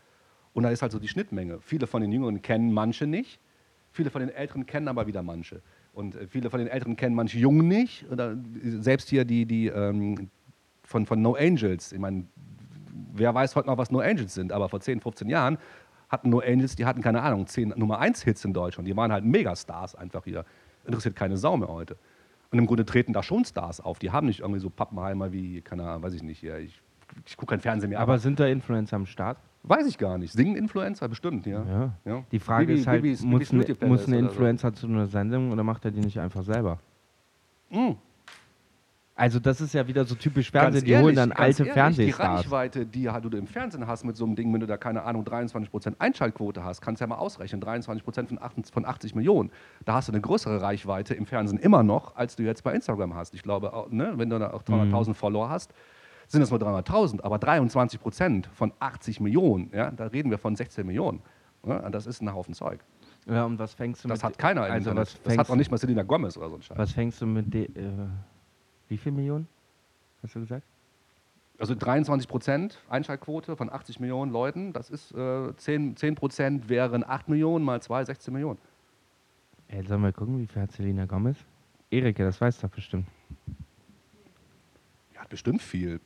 [0.53, 1.59] Und da ist halt so die Schnittmenge.
[1.61, 3.39] Viele von den Jüngeren kennen manche nicht.
[3.91, 5.61] Viele von den Älteren kennen aber wieder manche.
[5.93, 8.05] Und äh, viele von den Älteren kennen manche Jungen nicht.
[8.11, 10.29] Oder selbst hier die, die ähm,
[10.83, 11.91] von, von No Angels.
[11.91, 12.25] Ich meine,
[13.13, 15.57] wer weiß heute noch, was No Angels sind, aber vor 10, 15 Jahren
[16.09, 18.87] hatten No Angels, die hatten keine Ahnung, 10 Nummer 1 Hits in Deutschland.
[18.87, 20.45] Die waren halt Megastars einfach hier.
[20.85, 21.97] Interessiert keine Sau mehr heute.
[22.51, 23.97] Und im Grunde treten da schon Stars auf.
[23.99, 26.59] Die haben nicht irgendwie so Pappenheimer wie, keine Ahnung, weiß ich nicht, hier.
[26.59, 26.81] Ich,
[27.25, 27.99] ich gucke kein Fernsehen mehr.
[27.99, 29.37] Aber sind da Influencer am Start?
[29.65, 30.33] weiß ich gar nicht.
[30.33, 31.63] Singen Influencer bestimmt, ja.
[31.63, 31.93] Ja.
[32.03, 32.23] ja.
[32.33, 34.27] Die Frage Bibi- ist halt, Bibis- muss, Bibis ein, Beauty muss ein oder so.
[34.27, 36.79] Influencer zu einer Sendung oder macht er die nicht einfach selber?
[37.69, 37.91] Mm.
[39.23, 41.63] Also das ist ja wieder so typisch Ganz Fernsehen, die ehrlich, holen dann ganz alte
[41.63, 42.39] ehrlich, Die Fernsehstars.
[42.39, 45.23] Reichweite, die du im Fernsehen hast mit so einem Ding, wenn du da, keine Ahnung,
[45.23, 49.49] 23% Einschaltquote hast, kannst du ja mal ausrechnen, 23% von 80, von 80 Millionen.
[49.85, 53.15] Da hast du eine größere Reichweite im Fernsehen immer noch, als du jetzt bei Instagram
[53.15, 53.33] hast.
[53.33, 55.13] Ich glaube, ne, wenn du da auch 300.000 Mhm.
[55.15, 55.73] Follower hast,
[56.27, 60.85] sind es nur 300.000, aber 23% von 80 Millionen, ja, da reden wir von 16
[60.85, 61.21] Millionen.
[61.65, 62.83] Ja, das ist ein Haufen Zeug.
[63.25, 64.23] Ja, und was fängst du Das mit...
[64.25, 65.13] hat keiner im also Internet.
[65.13, 66.77] was Das hat auch nicht mal Selena Gomez oder so ein Scheiß.
[66.77, 67.53] was fängst du mit...
[67.53, 67.69] De, äh,
[68.89, 69.47] wie viel Millionen?
[70.21, 70.63] Hast du gesagt?
[71.59, 77.03] Also 23 Prozent Einschaltquote von 80 Millionen Leuten, das ist äh, 10, 10 Prozent wären
[77.03, 78.59] 8 Millionen mal 2, 16 Millionen.
[79.67, 81.37] Ey, sollen wir gucken, wie viel hat Selena Gomez?
[81.91, 83.07] Erike, das weißt du doch bestimmt.
[85.13, 85.99] Ja, hat bestimmt viel.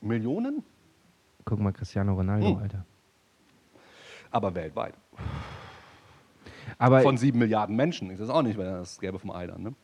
[0.00, 0.62] Millionen?
[1.44, 2.58] Guck mal, Cristiano Ronaldo, Hm.
[2.58, 2.84] Alter.
[4.30, 4.94] Aber weltweit.
[6.78, 8.08] Aber Von 7 Milliarden Menschen.
[8.10, 9.62] Das ist auch nicht, wenn das gäbe vom Ei dann.
[9.62, 9.74] Ne?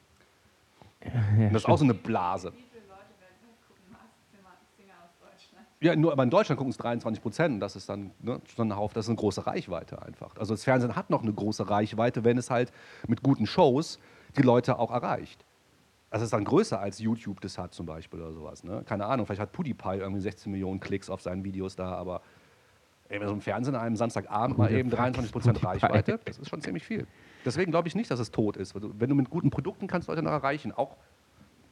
[1.05, 2.53] Ja, Und das ist auch so eine Blase.
[2.53, 5.66] Wie viele Leute weltweit gucken Masked Singer aus Deutschland?
[5.80, 7.62] Ja, nur aber in Deutschland gucken es 23 Prozent.
[7.62, 10.36] Das ist dann ne, schon ein Haufen, das ist eine große Reichweite einfach.
[10.36, 12.72] Also das Fernsehen hat noch eine große Reichweite, wenn es halt
[13.07, 13.98] mit guten Shows
[14.36, 15.44] die Leute auch erreicht.
[16.11, 18.64] Also es ist dann größer als YouTube das hat zum Beispiel oder sowas.
[18.64, 18.82] Ne?
[18.84, 22.22] Keine Ahnung, vielleicht hat PewDiePie irgendwie 16 Millionen Klicks auf seinen Videos da, aber
[23.11, 25.64] ey, wenn so ein Fernsehen an einem Samstagabend mal eben fuck 23 is Prozent?
[25.64, 27.06] Reichweite, das ist schon ziemlich viel.
[27.44, 28.74] Deswegen glaube ich nicht, dass es tot ist.
[28.74, 30.96] Du- Wenn du mit guten Produkten kannst Leute noch erreichen, auch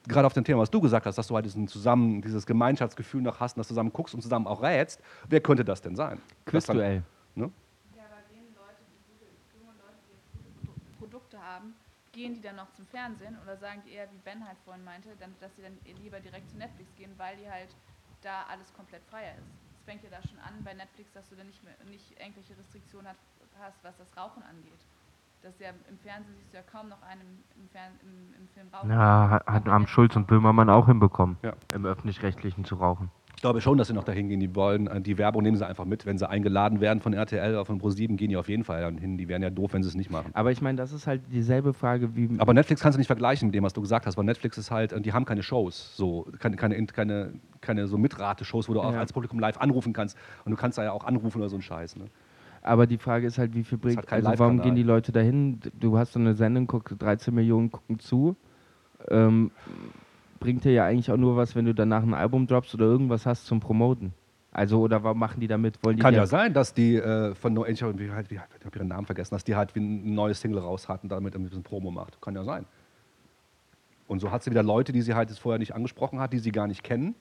[0.06, 3.22] gerade auf dem Thema, was du gesagt hast, dass du halt diesen zusammen, dieses Gemeinschaftsgefühl
[3.22, 6.20] noch hast und das zusammen guckst und zusammen auch rätst, wer könnte das denn sein?
[6.46, 7.02] Quizduell.
[7.34, 7.50] Ne?
[7.96, 11.74] Ja, aber gehen Leute, die gute, junge Leute, die jetzt gute Pro- Produkte haben,
[12.12, 15.10] gehen die dann noch zum Fernsehen oder sagen die eher, wie Ben halt vorhin meinte,
[15.20, 17.68] dann, dass sie dann lieber direkt zu Netflix gehen, weil die halt
[18.22, 19.67] da alles komplett freier ist.
[19.88, 23.08] Fängt ja da schon an bei Netflix, dass du dann nicht, mehr, nicht irgendwelche Restriktionen
[23.08, 23.16] hat,
[23.58, 24.78] hast, was das Rauchen angeht.
[25.40, 28.34] Das ist ja im Fernsehen siehst du ja kaum noch einen im, im, Fern, im,
[28.38, 28.88] im Film rauchen.
[28.88, 31.54] Na, hat, hat am Schulz und Böhmermann auch hinbekommen, Ja.
[31.72, 33.10] im Öffentlich-Rechtlichen zu rauchen.
[33.38, 34.40] Ich glaube schon, dass sie noch dahin gehen.
[34.40, 36.04] Die wollen, äh, die Werbung nehmen sie einfach mit.
[36.06, 39.16] Wenn sie eingeladen werden von RTL oder von ProSieben, gehen die auf jeden Fall hin.
[39.16, 40.32] Die wären ja doof, wenn sie es nicht machen.
[40.34, 42.28] Aber ich meine, das ist halt dieselbe Frage wie.
[42.38, 44.72] Aber Netflix kannst du nicht vergleichen mit dem, was du gesagt hast, weil Netflix ist
[44.72, 48.80] halt, äh, die haben keine Shows, so keine, keine, keine, keine so Mitrate-Shows, wo du
[48.80, 48.98] auch Ja.
[48.98, 50.18] als Publikum live anrufen kannst.
[50.44, 51.94] Und du kannst da ja auch anrufen oder so ein Scheiß.
[51.94, 52.06] Ne?
[52.62, 54.12] Aber die Frage ist halt, wie viel bringt.
[54.12, 55.60] Also, warum gehen die Leute dahin?
[55.78, 58.34] Du hast so eine Sendung, guck, 13 Millionen gucken zu.
[59.08, 59.52] Ähm,
[60.38, 63.26] bringt dir ja eigentlich auch nur was, wenn du danach ein Album droppst oder irgendwas
[63.26, 64.12] hast zum Promoten.
[64.50, 65.78] Also, oder warum machen die damit?
[65.84, 68.40] Wollen die Kann ja sein, dass die äh, von No Angel, wie, halt, wie, ich
[68.66, 71.42] habe ihren Namen vergessen, dass die halt wie ein neues Single raus hatten, damit ein
[71.44, 72.20] bisschen Promo macht.
[72.20, 72.64] Kann ja sein.
[74.06, 76.38] Und so hat sie wieder Leute, die sie halt jetzt vorher nicht angesprochen hat, die
[76.38, 77.14] sie gar nicht kennen,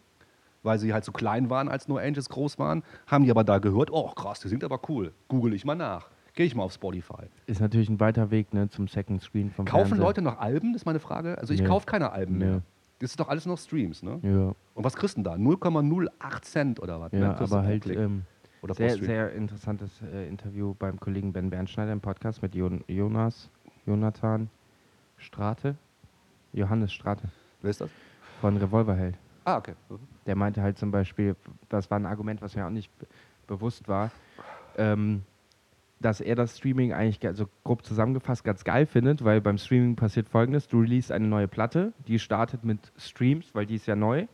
[0.64, 3.60] weil sie halt so klein waren, als No Angels groß waren, haben die aber da
[3.60, 5.12] gehört, oh krass, die sind aber cool.
[5.28, 6.08] Google ich mal nach.
[6.34, 7.24] Gehe ich mal auf Spotify.
[7.48, 10.06] Ist natürlich ein weiter Weg ne, zum Second Screen vom Kaufen Fernseher.
[10.06, 11.38] Leute noch Alben, ist meine Frage.
[11.40, 11.68] Also ich Nee.
[11.68, 12.60] kaufe keine Alben Nee.
[13.00, 14.20] Das ist doch alles noch Streams, ne?
[14.24, 15.34] Ja, Und was kriegst du denn da?
[15.36, 17.12] 0,08 Cent oder was?
[17.12, 17.20] ne?
[17.20, 18.24] ja du aber halt ähm,
[18.62, 23.50] oder sehr, sehr interessantes äh, Interview beim Kollegen Ben Bernschneider im Podcast mit Jon Jonas,
[23.86, 24.50] Jonathan
[25.18, 25.76] Strate,
[26.54, 27.30] Johannes Strate
[27.62, 27.90] Wer ist das?
[28.42, 29.16] von Revolverheld.
[29.46, 29.76] Ah, okay.
[29.90, 30.00] Mhm.
[30.26, 31.36] Der meinte halt zum Beispiel,
[31.70, 33.06] das war ein Argument, was mir auch nicht be
[33.48, 34.12] bewusst war,
[34.78, 35.24] ähm,
[36.00, 39.96] dass er das Streaming eigentlich, ge- also grob zusammengefasst, ganz geil findet, weil beim Streaming
[39.96, 43.96] passiert folgendes: Du release eine neue Platte, die startet mit Streams, weil die ist ja
[43.96, 44.28] neu.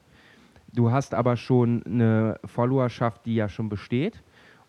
[0.73, 4.23] Du hast aber schon eine Followerschaft, die ja schon besteht.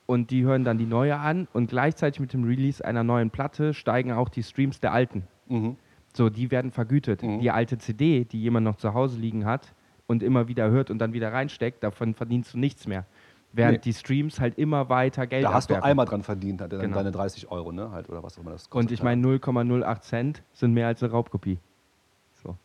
[0.06, 3.72] Und die hören dann die neue an und gleichzeitig mit dem Release einer neuen Platte
[3.72, 5.22] steigen auch die Streams der alten.
[5.48, 5.76] Mhm.
[6.12, 7.22] So, die werden vergütet.
[7.22, 7.40] Mhm.
[7.40, 9.72] Die alte CD, die jemand noch zu Hause liegen hat
[10.06, 13.06] und immer wieder hört und dann wieder reinsteckt, davon verdienst du nichts mehr.
[13.56, 13.80] Während Nee.
[13.84, 15.90] die Streams halt immer weiter Geld Da hast du abwerfen.
[15.90, 16.96] einmal dran verdient, dann Genau.
[16.96, 17.90] deine 30 Euro, ne?
[17.92, 18.74] Halt, oder was auch immer das kostet.
[18.90, 21.58] Und ich meine, 0,08 Cent sind mehr als eine Raubkopie.
[22.42, 22.56] So.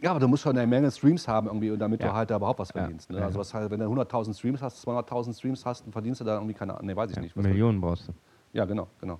[0.00, 2.08] Ja, aber du musst schon eine Menge Streams haben, irgendwie, und damit Ja.
[2.10, 2.82] du halt da überhaupt was Ja.
[2.82, 3.10] verdienst.
[3.10, 3.18] Ne?
[3.18, 3.40] Ja, Also, ja.
[3.40, 6.54] was halt, wenn du 100.000 Streams hast, 200.000 Streams hast, dann verdienst du da irgendwie
[6.54, 6.86] keine Ahnung.
[6.86, 7.36] Nee, weiß ich nicht.
[7.36, 8.12] Was Millionen brauchst du.
[8.52, 9.18] Ja, genau, genau.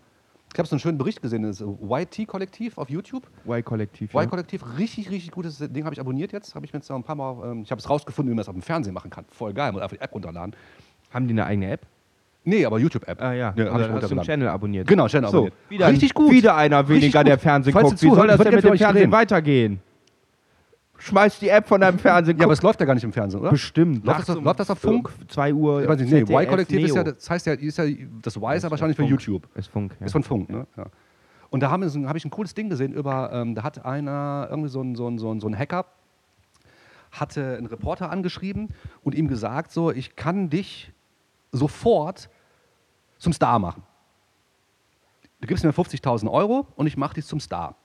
[0.53, 3.27] Ich habe so einen schönen Bericht gesehen, das YT-Kollektiv auf YouTube.
[3.47, 4.15] Y-Kollektiv.
[4.15, 4.23] Ja.
[4.23, 6.55] Y-Kollektiv, richtig, richtig gutes Ding, habe ich abonniert jetzt.
[6.55, 8.39] Habe ich mir jetzt noch ein paar Mal, ähm, ich habe es rausgefunden, wie man
[8.39, 9.25] das auf dem Fernsehen machen kann.
[9.29, 10.55] Voll geil, muss einfach die App runterladen.
[11.13, 11.87] Haben die eine eigene App?
[12.45, 13.21] Nee, aber YouTube-App.
[13.21, 14.23] Ah ja, Ja, ich hast du einen.
[14.25, 14.87] Channel abonniert.
[14.87, 15.55] Genau, Channel So, abonniert.
[15.69, 16.31] wieder Richtig gut.
[16.31, 17.39] Wieder einer weniger, der.
[17.39, 18.03] Fernsehen Falls guckt.
[18.03, 19.13] Wie soll das denn mit dem Fernsehen drehen.
[19.13, 19.81] weitergehen?
[20.99, 22.39] Schmeiß die App von deinem Fernsehen.
[22.39, 23.51] Ja, aber es läuft ja gar nicht im Fernsehen, oder?
[23.51, 24.05] bestimmt.
[24.07, 25.11] Läuft das, auf- läuft das auf um Funk?
[25.29, 25.83] 2 Uhr.
[25.83, 27.85] Ich weiß nicht, nee, Y-Kollektiv ist ja, das heißt ja, ist ja
[28.23, 29.11] das Y ist ja wahrscheinlich für Funk.
[29.11, 29.47] YouTube.
[29.57, 30.07] Ist Funk, ja.
[30.07, 30.67] Ist von Funk, ne?
[30.77, 30.87] Ja.
[31.51, 34.69] Und da habe hab ich ein cooles Ding gesehen über, ähm, da hat einer, irgendwie
[34.71, 35.85] so ein, so, ein, so, ein, so ein Hacker,
[37.13, 38.69] hatte einen Reporter angeschrieben
[39.03, 40.93] und ihm gesagt, so, ich kann dich
[41.53, 42.29] sofort
[43.19, 43.83] zum Star machen.
[45.41, 47.77] Du gibst mir 50.000 Euro und ich mache dich zum Star.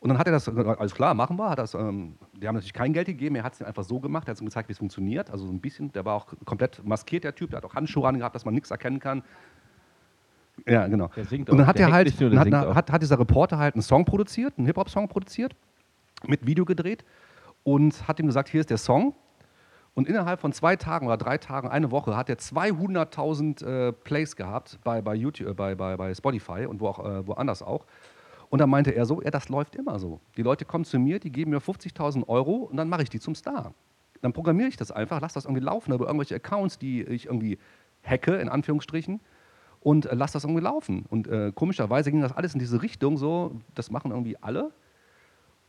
[0.00, 1.48] Und dann hat er das, alles klar, machen wir.
[1.48, 4.26] Hat das, ähm, die haben natürlich kein Geld gegeben, er hat es einfach so gemacht,
[4.26, 5.30] er hat ihm gezeigt, wie es funktioniert.
[5.30, 8.08] Also so ein bisschen, der war auch komplett maskiert, der Typ, der hat auch Handschuhe
[8.08, 9.22] angehabt, dass man nichts erkennen kann.
[10.66, 11.08] Ja, genau.
[11.14, 11.66] Und dann auch.
[11.66, 14.66] hat Der er halt, nur, hat, hat, hat dieser Reporter halt einen Song produziert, einen
[14.66, 15.54] Hip-Hop-Song produziert,
[16.26, 17.04] mit Video gedreht
[17.62, 19.14] und hat ihm gesagt, hier ist der Song.
[19.94, 24.36] Und innerhalb von zwei Tagen oder drei Tagen, eine Woche, hat er 200.000 äh, Plays
[24.36, 27.84] gehabt bei, bei, YouTube, äh, bei, bei, bei Spotify und wo auch, äh, woanders auch.
[28.48, 30.20] Und dann meinte er so, ja, das läuft immer so.
[30.36, 33.20] Die Leute kommen zu mir, die geben mir 50.000 Euro und dann mache ich die
[33.20, 33.74] zum Star.
[34.22, 37.58] Dann programmiere ich das einfach, lasse das irgendwie laufen über irgendwelche Accounts, die ich irgendwie
[38.02, 39.20] hacke, in Anführungsstrichen,
[39.80, 41.04] und äh, lasse das irgendwie laufen.
[41.08, 44.70] Und äh, komischerweise ging das alles in diese Richtung so, das machen irgendwie alle.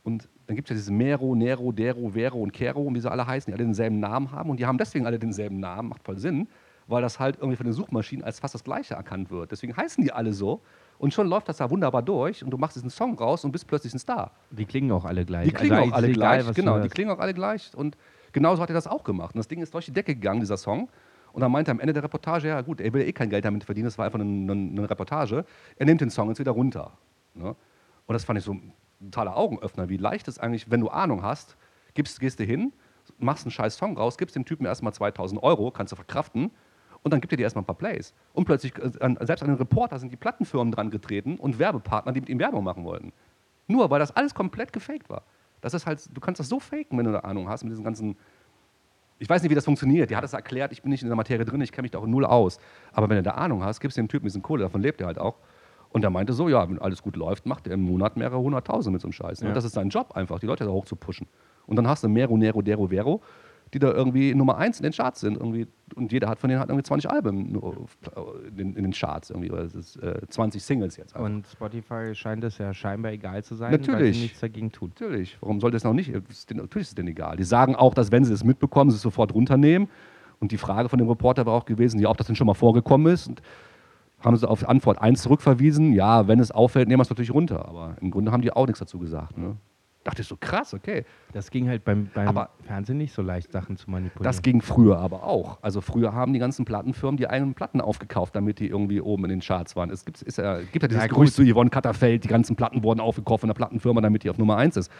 [0.04, 3.10] Und dann gibt es ja diese Mero, Nero, Dero, Vero und Kero, und wie sie
[3.10, 4.50] alle heißen, die alle denselben Namen haben.
[4.50, 6.46] Und die haben deswegen alle denselben Namen, macht voll Sinn,
[6.86, 9.50] weil das halt irgendwie von den Suchmaschinen als fast das Gleiche erkannt wird.
[9.50, 10.60] Deswegen heißen die alle so.
[10.98, 13.66] Und schon läuft das da wunderbar durch und du machst diesen Song raus und bist
[13.66, 14.30] plötzlich ein Star.
[14.50, 15.46] Die klingen auch alle gleich.
[15.46, 16.54] Die klingen Also auch alle egal, gleich.
[16.54, 17.70] Genau, die klingen auch alle gleich.
[17.74, 17.96] Und
[18.32, 19.34] genauso hat er das auch gemacht.
[19.34, 20.90] Und das Ding ist durch die Decke gegangen, dieser Song.
[21.32, 23.44] Und dann meinte er am Ende der Reportage, ja gut, er will eh kein Geld
[23.44, 25.44] damit verdienen, das war einfach eine, eine, eine Reportage.
[25.76, 26.92] Er nimmt den Song jetzt wieder runter.
[27.34, 27.56] Ne?
[28.06, 28.56] Und das fand ich so
[29.04, 31.56] totaler Augenöffner, wie leicht es eigentlich, wenn du Ahnung hast,
[31.94, 32.72] gibst, gehst du hin,
[33.18, 36.50] machst einen scheiß Song raus, gibst dem Typen erstmal 2000 Euro, kannst du verkraften
[37.02, 38.14] und dann gibt er dir erstmal ein paar Plays.
[38.32, 38.90] Und plötzlich, äh,
[39.20, 42.64] selbst an den Reporter sind die Plattenfirmen dran getreten und Werbepartner, die mit ihm Werbung
[42.64, 43.12] machen wollten.
[43.66, 45.22] Nur weil das alles komplett gefaked war.
[45.60, 47.84] Das ist halt, du kannst das so faken, wenn du eine Ahnung hast mit diesen
[47.84, 48.16] ganzen.
[49.18, 50.10] Ich weiß nicht, wie das funktioniert.
[50.10, 51.98] Die hat das erklärt, ich bin nicht in der Materie drin, ich kenne mich da
[51.98, 52.58] auch null aus.
[52.92, 55.06] Aber wenn du da Ahnung hast, gibst du dem Typen bisschen Kohle, davon lebt er
[55.06, 55.36] halt auch.
[55.94, 58.92] Und er meinte so, ja, wenn alles gut läuft, macht er im Monat mehrere hunderttausend
[58.92, 59.40] mit so einem Scheiß.
[59.40, 59.46] ne?
[59.46, 59.50] Ja.
[59.50, 61.28] Und das ist sein Job einfach, die Leute da hoch zu pushen.
[61.66, 63.22] Und dann hast du Mero, Nero, Dero, Vero,
[63.72, 65.36] die da irgendwie Nummer eins in den Charts sind.
[65.36, 65.66] Irgendwie.
[65.94, 67.96] Und jeder hat von denen hat irgendwie 20 Alben auf-
[68.56, 69.30] in, den- Charts.
[69.30, 69.50] Irgendwie.
[69.52, 71.14] Oder es ist äh, 20 Singles jetzt.
[71.14, 71.26] einfach.
[71.26, 74.16] Und Spotify scheint es ja scheinbar egal zu sein, weil Natürlich.
[74.16, 74.90] sie nichts dagegen tun.
[75.00, 75.38] Natürlich.
[75.40, 76.12] Warum sollte es noch nicht?
[76.12, 77.36] Natürlich ist es denen egal.
[77.36, 79.88] Die sagen auch, dass wenn sie es mitbekommen, sie es sofort runternehmen.
[80.40, 82.54] Und die Frage von dem Reporter war auch gewesen, ja, ob das denn schon mal
[82.54, 83.28] vorgekommen ist.
[83.28, 83.40] Und
[84.24, 85.92] haben sie auf Antwort 1 zurückverwiesen.
[85.92, 87.66] Ja, wenn es auffällt, nehmen wir es natürlich runter.
[87.68, 89.36] Aber im Grunde haben die auch nichts dazu gesagt.
[89.38, 89.56] Ne?
[90.04, 91.04] Dachte ich so, krass, okay.
[91.32, 94.22] Das ging halt beim, beim Aber- Fernsehen nicht so leicht, Sachen zu manipulieren.
[94.24, 95.58] Das ging früher aber auch.
[95.62, 99.30] Also früher haben die ganzen Plattenfirmen die eigenen Platten aufgekauft, damit die irgendwie oben in
[99.30, 99.88] den Charts waren.
[99.90, 102.82] Es gibt, ist ja, gibt ja dieses Ja, Gerücht zu Yvonne Katterfeld, die ganzen Platten
[102.82, 104.90] wurden aufgekauft von der Plattenfirma, damit die auf Nummer 1 ist.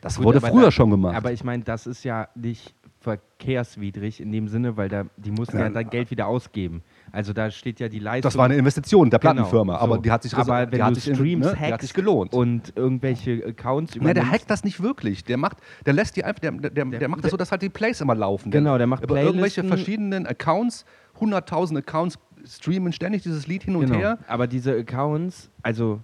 [0.00, 1.14] Das Gut, wurde früher da- schon gemacht.
[1.14, 2.74] Aber ich meine, das ist ja nicht
[3.04, 5.74] verkehrswidrig in dem Sinne, weil da, die mussten ja Nein.
[5.74, 6.82] dann Geld wieder ausgeben.
[7.12, 8.22] Also da steht ja die Leistung.
[8.22, 10.00] Das war eine Investition der Genau, Plattenfirma, aber so.
[10.00, 12.32] die hat sich, aber wenn hat du sich, Streams ne, hat sich gelohnt.
[12.32, 15.24] und irgendwelche Accounts Ne, der übernimmst, hackt das nicht wirklich.
[15.24, 17.62] Der macht, der lässt die einfach, der, der, der, der macht das so, dass halt
[17.62, 18.50] die Plays immer laufen.
[18.50, 20.84] Genau, der macht über irgendwelche verschiedenen Accounts,
[21.20, 23.98] 100.000 Accounts streamen ständig dieses Lied hin und genau.
[23.98, 24.18] her.
[24.26, 26.00] Aber diese Accounts, also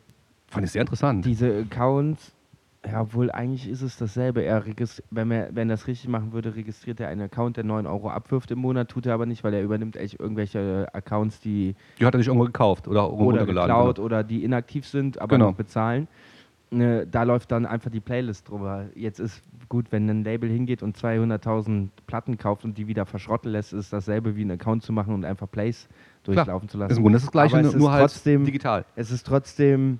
[0.49, 1.25] Fand ich sehr interessant.
[1.25, 2.33] diese Accounts,
[2.87, 4.43] ja, obwohl eigentlich ist es dasselbe.
[4.43, 4.64] Er
[5.11, 8.09] wenn, er, wenn er das richtig machen würde, registriert er einen Account, der 9 Euro
[8.11, 12.07] abwirft im Monat, tut er aber nicht, weil er übernimmt echt irgendwelche Accounts, die die
[12.07, 13.68] hat er nicht irgendwo gekauft oder irgendwo oder runtergeladen.
[13.74, 15.51] geklaut oder die inaktiv sind, aber Genau.
[15.51, 16.09] noch bezahlen.
[16.72, 18.87] Ne, da läuft dann einfach die Playlist drüber.
[18.95, 23.51] Jetzt ist gut, wenn ein Label hingeht und 200.000 Platten kauft und die wieder verschrotten
[23.51, 25.89] lässt, ist dasselbe wie einen Account zu machen und einfach Plays
[26.22, 26.93] durchlaufen zu Das lassen.
[26.93, 28.85] ist im Grunde das Gleiche, Aber es nur ist halt trotzdem- digital.
[28.95, 29.99] Es ist trotzdem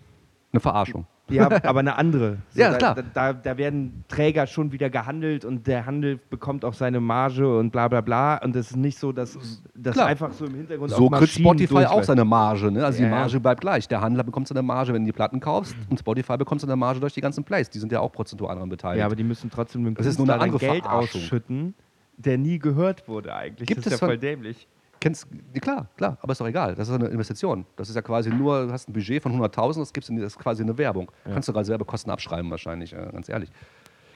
[0.53, 1.07] Eine Verarschung.
[1.29, 2.39] ja, aber eine andere.
[2.55, 2.97] Ja, da, klar.
[3.15, 7.71] Da, da, werden Träger schon wieder gehandelt und der Handel bekommt auch seine Marge und
[7.71, 8.39] bla bla bla.
[8.39, 9.39] Und es ist nicht so, dass
[9.75, 12.73] das einfach so im Hintergrund So kriegt Spotify auch seine Marge.
[12.73, 12.85] Ne?
[12.85, 13.19] Also Ja, die ja.
[13.21, 13.87] Marge bleibt gleich.
[13.87, 15.77] Der Handler bekommt seine Marge, wenn du die Platten kaufst.
[15.89, 17.71] Und Spotify bekommt seine Marge durch die ganzen Plays.
[17.71, 18.99] Die sind ja auch prozentual daran beteiligt.
[18.99, 21.21] Ja, aber die müssen trotzdem dem dann andere Geld Verarschung.
[21.21, 21.75] ausschütten,
[22.17, 23.69] der nie gehört wurde eigentlich.
[23.69, 24.67] Gibt das es ist ja von- voll dämlich.
[25.01, 26.75] Kennst, ja, klar, klar, aber ist doch egal.
[26.75, 27.65] Das ist eine Investition.
[27.77, 30.39] Das ist ja quasi nur, du hast ein Budget von 100.000, das in, das ist
[30.39, 31.11] quasi eine Werbung.
[31.25, 33.51] Kannst du gerade Werbekosten abschreiben wahrscheinlich, äh, ganz ehrlich.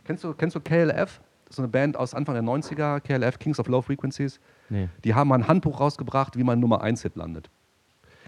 [0.05, 1.21] Kennst du, kennst du KLF?
[1.45, 4.41] Das ist so eine Band aus Anfang der 90er, KLF, Kings of Low Frequencies.
[4.69, 4.91] Nee.
[5.05, 7.49] Die haben mal ein Handbuch rausgebracht, wie man Nummer 1 Hit landet.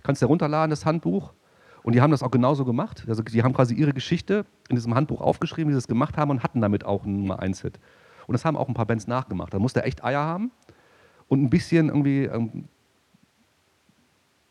[0.03, 1.35] Kannst du runterladen, das Handbuch.
[1.83, 3.05] Und die haben das auch genauso gemacht.
[3.07, 6.31] Also die haben quasi ihre Geschichte in diesem Handbuch aufgeschrieben, wie sie es gemacht haben
[6.31, 7.79] und hatten damit auch einen Nummer 1 Hit.
[8.27, 9.53] Und das haben auch ein paar Bands nachgemacht.
[9.53, 10.51] Da musste er echt Eier haben
[11.29, 12.69] und ein bisschen irgendwie ähm,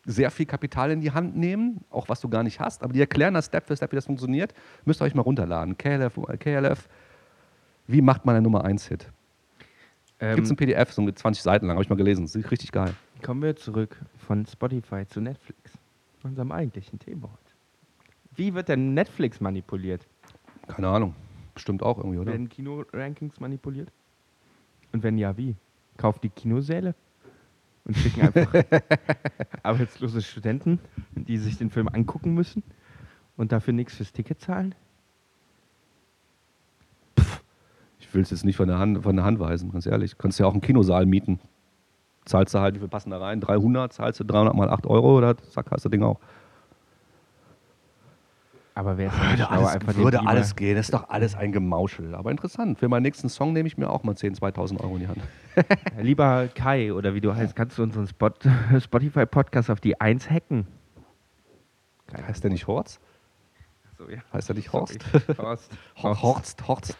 [0.06, 3.00] sehr viel Kapital in die Hand nehmen, auch was du gar nicht hast, aber die
[3.00, 4.54] erklären das Step für Step, wie das funktioniert.
[4.86, 5.78] Müsst ihr euch mal runterladen.
[5.78, 6.88] KLF, KLF
[7.88, 9.12] wie macht man einen Nummer 1-Hit?
[10.20, 12.24] Ähm, Gibt es ein PDF, so mit 20 Seiten lang, habe ich mal gelesen.
[12.24, 12.96] Das ist richtig geil.
[13.22, 15.74] kommen wir zurück von Spotify zu Netflix.
[16.24, 17.56] Unserem eigentlichen Thema heute.
[18.36, 20.08] Wie wird denn Netflix manipuliert?
[20.68, 21.16] Keine Ahnung.
[21.54, 22.32] Bestimmt auch irgendwie, oder?
[22.32, 23.92] Werden Kino-Rankings manipuliert?
[24.92, 25.56] Und wenn ja, wie?
[25.98, 26.96] Kaufen die Kinosäle
[27.86, 28.54] und schicken einfach
[29.64, 30.80] arbeitslose Studenten,
[31.16, 32.64] die sich den Film angucken müssen
[33.38, 34.76] und dafür nichts fürs Ticket zahlen?
[38.00, 40.12] Ich will es jetzt nicht von der, Hand, von der Hand weisen, ganz ehrlich.
[40.12, 41.40] Du kannst ja auch einen Kinosaal mieten.
[42.26, 43.42] Zahlst du halt, wie viel passen da rein?
[43.42, 46.20] 300, zahlst du 300 mal 8 Euro oder zack, hast du das Ding auch.
[48.78, 51.54] Aber wer ist denn schlauer, alles, einfach würde alles gehen, das ist doch alles ein
[51.54, 52.14] Gemauschel.
[52.14, 55.00] Aber interessant, für meinen nächsten Song nehme ich mir auch mal 10.000, 2.000 Euro in
[55.00, 55.22] die Hand.
[56.02, 58.32] Lieber Kai, oder wie du heißt, kannst du unseren Spot
[58.80, 60.68] Spotify-Podcast auf die 1 hacken?
[62.08, 63.00] Keine Heißt der nicht Horst?
[63.98, 64.18] So, ja.
[64.34, 65.00] Heißt der nicht Sorry.
[65.14, 65.38] Horst?
[65.38, 65.72] Horst.
[65.96, 66.68] Horst, Horst.
[66.68, 66.98] Horst.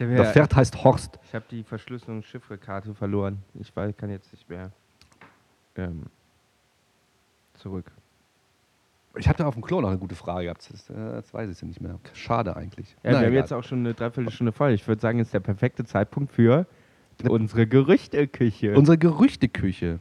[0.00, 1.18] Habe ja, Pferd heißt Horst.
[1.24, 3.42] ich hab die Verschlüsselungs-Chiffre-Karte verloren.
[3.54, 4.72] Ich weiß, kann jetzt nicht mehr
[5.76, 6.04] ähm,
[7.54, 7.92] zurück.
[9.18, 10.68] Ich hatte auf dem Klo noch eine gute Frage gehabt.
[10.70, 11.98] Das, äh, das weiß ich ja nicht mehr.
[12.12, 12.88] Schade eigentlich.
[12.88, 13.34] Ja, Na, wir haben egal.
[13.36, 14.72] jetzt auch schon eine Dreiviertelstunde voll.
[14.72, 16.66] Ich würde sagen, es ist der perfekte Zeitpunkt für
[17.28, 18.74] unsere Gerüchteküche.
[18.74, 20.00] Unsere Gerüchteküche.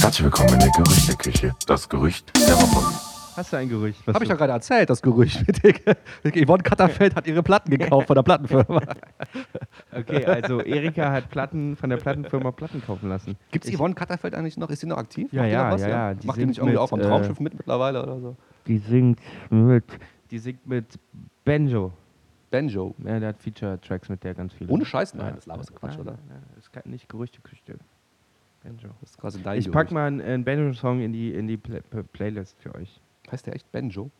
[0.00, 1.54] Herzlich willkommen in der Gerüchteküche.
[1.66, 3.05] Das Gerücht der Woche.
[3.36, 4.06] Hast du ein Gerücht?
[4.06, 5.44] Habe ich ja gerade erzählt, das Gerücht.
[6.24, 8.80] Mit Yvonne Katterfeld hat ihre Platten gekauft von der Plattenfirma.
[9.92, 13.36] Okay, also Erika hat Platten von der Plattenfirma Platten kaufen lassen.
[13.50, 14.68] Gibt es Yvonne Katterfeld eigentlich noch?
[14.70, 15.32] Ist sie noch aktiv?
[15.32, 16.14] Ja, ja, ja, ja.
[16.14, 18.36] Die Macht die nicht irgendwie auch am äh, Traumschiff mit mittlerweile oder so?
[18.66, 19.20] Die singt
[19.50, 19.84] mit.
[20.30, 20.98] Die singt mit
[21.44, 21.92] Benjo.
[22.50, 22.94] Banjo.
[23.04, 24.70] Ja, der hat Feature-Tracks mit der ganz viele.
[24.70, 25.14] Ohne Scheiß?
[25.14, 26.12] Nein, das laberst Quatsch, oder?
[26.28, 27.62] Nein, das ist kein- nicht Gerüchteküche.
[28.62, 28.88] Benjo.
[29.00, 29.92] Das ist quasi dein Ich pack Gerücht.
[29.92, 33.00] mal einen, Benjo-Song in die, in die Pla Pla- Playlist für euch.
[33.30, 34.10] Heißt der echt Banjo?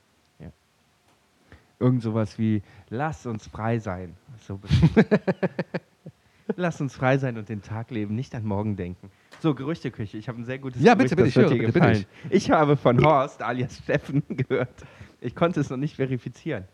[1.79, 4.17] Irgend sowas wie Lass uns frei sein.
[4.41, 4.61] So
[6.57, 9.11] Lass uns frei sein und den Tag leben, nicht an morgen denken.
[9.41, 10.17] So, Gerüchteküche.
[10.17, 12.07] Ich habe ein sehr gutes Ja, bitte, Gerücht, bitte, das ich höre, bitte, bitte, gefallen.
[12.31, 14.85] Ich habe von Horst alias Steffen gehört.
[15.21, 16.65] Ich konnte es noch nicht verifizieren.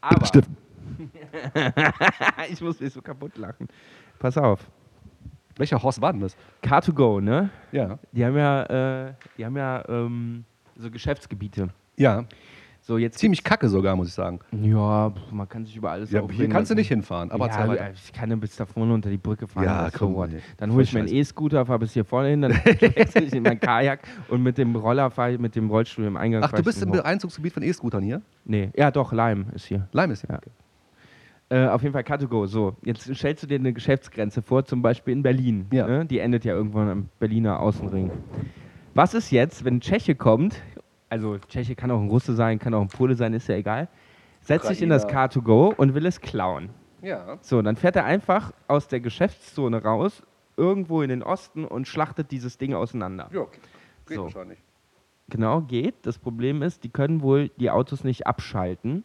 [0.00, 0.56] Aber Steffen.
[2.50, 3.66] ich muss mich so kaputt lachen.
[4.18, 4.70] Pass auf.
[5.56, 6.36] Welcher Horst war denn das?
[6.62, 7.50] Car2Go, ne?
[7.72, 7.98] Ja.
[8.12, 10.44] Die haben ja, äh, die haben ja ähm,
[10.78, 11.68] so Geschäftsgebiete.
[11.96, 12.24] Ja.
[12.82, 14.38] So, jetzt Ziemlich kacke sogar, muss ich sagen.
[14.52, 16.36] Ja, pf, man kann sich über alles Ja, aufregen.
[16.44, 17.32] hier kannst du nicht hinfahren.
[17.32, 17.90] Aber erzähl ja, weiter.
[17.92, 19.64] ich kann ja bis da vorne unter die Brücke fahren.
[19.64, 20.30] Ja, so komm, what.
[20.56, 21.16] Dann hole ich meinen scheiße.
[21.16, 24.76] E-Scooter, fahre bis hier vorne hin, dann wechsle ich in meinen Kajak und mit dem
[24.76, 26.44] Roller fahre ich mit dem Rollstuhl im Eingang.
[26.44, 27.02] Ach, fahr du ich bist im hoch.
[27.02, 28.22] Einzugsgebiet von E-Scootern hier?
[28.44, 29.88] Nee, ja doch, Leim ist hier.
[29.90, 30.38] Leim ist hier.
[31.50, 31.66] Ja.
[31.66, 32.46] Äh, auf jeden Fall Car2Go.
[32.46, 35.66] So, jetzt stellst du dir eine Geschäftsgrenze vor, zum Beispiel in Berlin.
[35.72, 35.88] Ja.
[35.88, 36.06] Ne?
[36.06, 38.12] Die endet ja irgendwann am Berliner Außenring.
[38.96, 40.62] Was ist jetzt, wenn ein Tscheche kommt,
[41.10, 43.88] also Tscheche kann auch ein Russe sein, kann auch ein Pole sein, ist ja egal,
[44.40, 45.28] setzt sich in das Ukrainer.
[45.28, 46.70] Car2Go und will es klauen.
[47.02, 47.36] Ja.
[47.42, 50.22] So, dann fährt er einfach aus der Geschäftszone raus,
[50.56, 53.28] irgendwo in den Osten und schlachtet dieses Ding auseinander.
[53.34, 53.44] Ja,
[54.06, 54.22] geht So.
[54.24, 54.58] wahrscheinlich.
[55.28, 55.96] Genau, geht.
[56.02, 59.04] Das Problem ist, die können wohl die Autos nicht abschalten,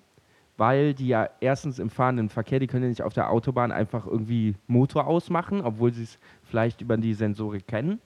[0.55, 4.05] weil die ja erstens im fahrenden Verkehr, die können ja nicht auf der Autobahn einfach
[4.05, 7.99] irgendwie Motor ausmachen, obwohl sie es vielleicht über die Sensorik kennen.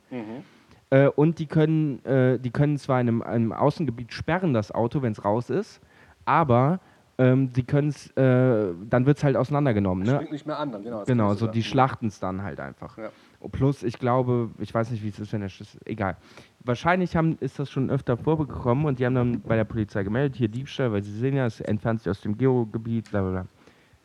[0.96, 5.02] Äh, und die können, äh, die können zwar in einem, einem Außengebiet sperren, das Auto,
[5.02, 5.82] wenn es raus ist,
[6.24, 6.80] aber
[7.18, 10.06] ähm, die können es, äh, dann wird es halt auseinandergenommen.
[10.06, 10.14] Ne?
[10.14, 11.00] Springt nicht mehr an, dann, genau.
[11.00, 12.98] das Genau, so die schlachten es dann halt einfach.
[12.98, 13.10] Ja.
[13.42, 15.82] Und Plus, ich glaube, ich weiß nicht, wie es ist, wenn der Schlüssel.
[15.84, 16.16] Egal.
[16.64, 20.38] Wahrscheinlich haben, ist das schon öfter vorgekommen und die haben dann bei der Polizei gemeldet,
[20.38, 23.46] hier Diebstahl, weil sie sehen ja, es entfernt sich aus dem Geogebiet, bla bla bla.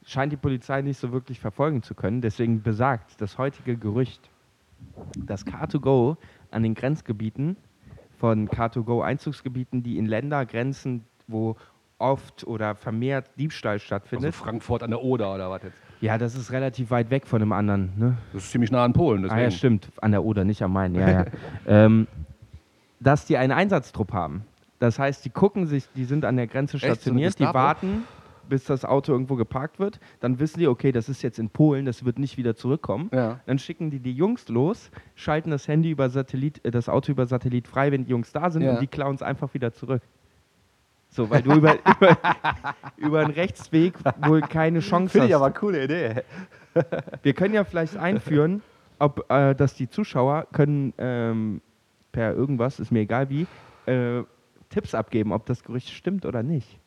[0.04, 2.20] Scheint die Polizei nicht so wirklich verfolgen zu können.
[2.20, 4.28] Deswegen besagt das heutige Gerücht,
[5.16, 6.16] dass Car2Go
[6.50, 7.56] an den Grenzgebieten
[8.18, 11.56] von Car2Go-Einzugsgebieten, die in Länder grenzen, wo
[11.98, 14.34] oft oder vermehrt Diebstahl Also stattfindet.
[14.34, 15.76] Frankfurt an der Oder oder was jetzt?
[16.00, 17.92] Ja, das ist relativ weit weg von dem anderen.
[17.96, 18.16] Ne?
[18.32, 19.22] Das ist ziemlich nah an Polen.
[19.22, 19.40] Deswegen.
[19.40, 19.90] Ah ja, stimmt.
[20.00, 20.94] An der Oder, nicht am Main.
[20.94, 21.24] Ja, ja.
[21.66, 22.06] ähm,
[23.00, 24.44] dass die einen Einsatztrupp haben.
[24.78, 26.86] Das heißt, die gucken sich, die sind an der Grenze Echt?
[26.86, 28.04] So stationiert, die warten,
[28.50, 29.98] bis das Auto irgendwo geparkt wird.
[30.20, 33.08] Dann wissen die, okay, das ist jetzt in Polen, das wird nicht wieder zurückkommen.
[33.14, 33.40] Ja.
[33.46, 37.24] Dann schicken die die Jungs los, schalten das Handy über Satellit, äh, das Auto über
[37.24, 38.72] Satellit frei, wenn die Jungs da sind Ja.
[38.72, 40.02] und die klauen es einfach wieder zurück.
[41.08, 42.18] So, weil du über, über,
[42.98, 43.94] über einen Rechtsweg
[44.26, 45.30] wohl keine Chance Finde hast.
[45.30, 46.22] ich aber eine coole Idee.
[47.22, 48.62] Wir können ja vielleicht einführen,
[48.98, 51.62] ob äh, dass die Zuschauer können ähm,
[52.12, 53.46] per irgendwas, ist mir egal wie,
[53.86, 54.22] äh,
[54.68, 56.78] Tipps abgeben, ob das Gerücht stimmt oder nicht.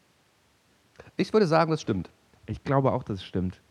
[1.17, 2.09] Ich würde sagen, das stimmt.
[2.45, 3.61] Ich glaube auch, dass es stimmt.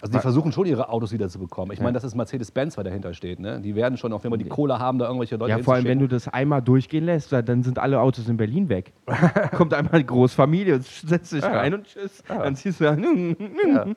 [0.00, 1.72] Also die versuchen schon ihre Autos wieder zu bekommen.
[1.72, 3.40] Ich meine, das ist Mercedes-Benz, wer dahinter steht.
[3.40, 3.60] Ne?
[3.60, 5.86] Die werden schon, auch wenn wir die Kohle haben, da irgendwelche Leute Ja, vor allem,
[5.86, 8.92] wenn du das einmal durchgehen lässt, dann sind alle Autos in Berlin weg.
[9.56, 12.22] Kommt einmal eine Großfamilie setzt sich rein und tschüss.
[12.28, 13.96] Dann ziehst du an.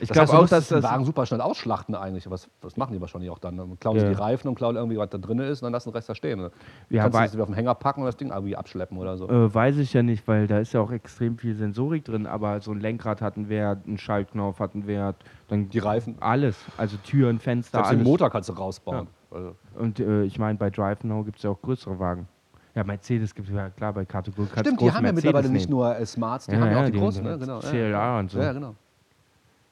[0.00, 0.82] Ich glaube auch, dass das.
[0.82, 2.30] Wagen super schnell ausschlachten eigentlich.
[2.30, 3.56] Was, was machen die wahrscheinlich auch dann?
[3.56, 4.10] Dann klauen sie Ja.
[4.10, 6.14] die Reifen und klauen irgendwie, was da drin ist und dann lassen den Rest da
[6.14, 6.38] stehen.
[6.38, 6.50] Ne?
[6.90, 9.28] Ja, Kannst du das auf den Hänger packen und das Ding irgendwie abschleppen oder so.
[9.28, 12.60] Äh, weiß ich ja nicht, weil da ist ja auch extrem viel Sensorik drin, aber
[12.60, 15.16] so ein Lenkrad hat einen Wert, ein Schaltknopf hat einen Wert,
[15.48, 16.16] dann Die Reifen.
[16.20, 18.08] alles, also Türen, Fenster, Selbst den alles.
[18.08, 19.06] Motor kannst du rausbauen.
[19.30, 22.28] Also, Und äh, ich meine, bei Drive Now gibt es ja auch größere Wagen.
[22.74, 24.48] Ja, Mercedes gibt es ja klar bei Kategorie.
[24.52, 25.78] kannst Stimmt, die haben ja mittlerweile nicht nehmen.
[25.78, 27.24] nur äh, Smarts, die Ja, haben ja ja, auch die die großen.
[27.24, 27.38] Ne?
[27.38, 27.58] Genau.
[27.60, 28.18] CLA ja.
[28.18, 28.38] und so.
[28.38, 28.74] Ja, genau.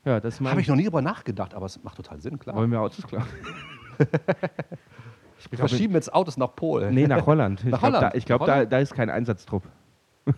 [0.05, 2.57] Ja, das Habe ich noch nie drüber nachgedacht, aber es macht total Sinn, klar.
[2.57, 3.25] Wollen wir Autos klauen?
[5.51, 6.95] Wir verschieben jetzt Autos nach Polen.
[6.95, 7.63] Nee, nach Holland.
[7.65, 9.63] Ich glaube, da, ich glaub, da, da ist kein Einsatztrupp.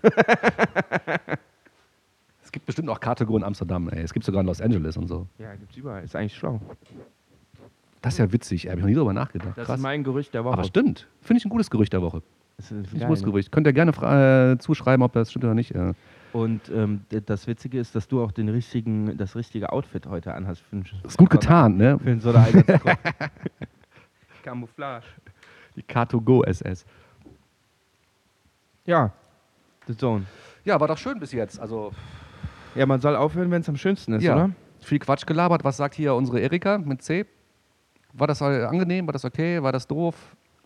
[2.43, 4.03] Es gibt bestimmt auch Kategorien in Amsterdam, ey.
[4.03, 5.27] Es gibt sogar in Los Angeles und so.
[5.37, 6.05] Ja, gibt's überall.
[6.05, 6.61] Ist eigentlich schlau.
[8.01, 8.69] Das ist ja witzig.
[8.69, 9.59] Habe ich noch nie drüber nachgedacht.
[9.59, 9.77] Das Krass.
[9.79, 10.55] ist mein Gerücht der Woche.
[10.55, 11.09] aber stimmt.
[11.21, 12.23] Finde ich ein gutes Gerücht der Woche.
[12.57, 13.27] Das ist ein gutes ne?
[13.27, 13.51] Gerücht.
[13.51, 13.91] Könnt ihr gerne
[14.53, 15.75] äh, zuschreiben, ob das stimmt oder nicht.
[15.75, 15.93] Äh.
[16.37, 20.61] Und ähm, das Witzige ist, dass du auch den richtigen, das richtige Outfit heute anhast.
[20.61, 21.99] Für einen- Ist gut getan, ne?
[21.99, 22.31] Für einen so.
[24.43, 25.07] Camouflage.
[25.77, 26.85] Die Car2Go SS.
[28.85, 29.11] Ja,
[29.87, 30.27] The Zone.
[30.65, 31.59] Ja, war doch schön bis jetzt.
[31.59, 31.93] Also,
[32.75, 34.35] Ja, man soll aufhören, wenn es am schönsten ist, ja.
[34.35, 34.51] oder?
[34.81, 35.65] Viel Quatsch gelabert.
[35.65, 37.25] Was sagt hier unsere Erika mit C?
[38.13, 39.07] War das äh, angenehm?
[39.07, 39.63] War das okay?
[39.63, 40.15] War das doof?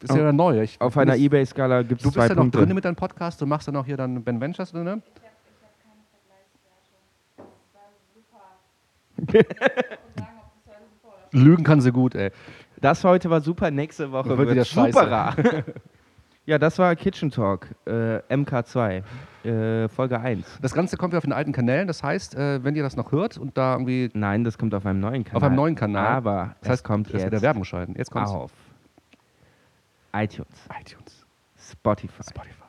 [0.03, 0.63] Ist Auf- ja neu.
[0.63, 2.59] Ich, Auf du einer bist- Ebay-Skala gibt Du es bist zwei ja noch Punkte.
[2.59, 3.41] drin mit deinem Podcast.
[3.41, 5.03] Du machst dann auch hier dann Ben Ventures drin, ne?
[11.33, 12.31] Lügen kann sie gut, ey.
[12.81, 15.35] Das heute war super, nächste Woche Wird wieder superer.
[16.47, 19.03] ja, das war Kitchen Talk, äh, MK2,
[19.45, 20.59] äh, Folge 1.
[20.63, 21.87] Das Ganze kommt ja auf den alten Kanälen.
[21.87, 24.87] Das heißt, äh, wenn ihr das noch hört und da irgendwie Nein, das kommt auf
[24.87, 25.37] einem neuen Kanal.
[25.37, 27.95] auf einem neuen Kanal, Aber das heißt, kommt jetzt der Werbung schalten.
[27.97, 28.31] Jetzt kommt's.
[28.31, 28.51] auf
[30.13, 30.49] iTunes,
[30.81, 31.25] iTunes,
[31.57, 32.65] Spotify, Spotify,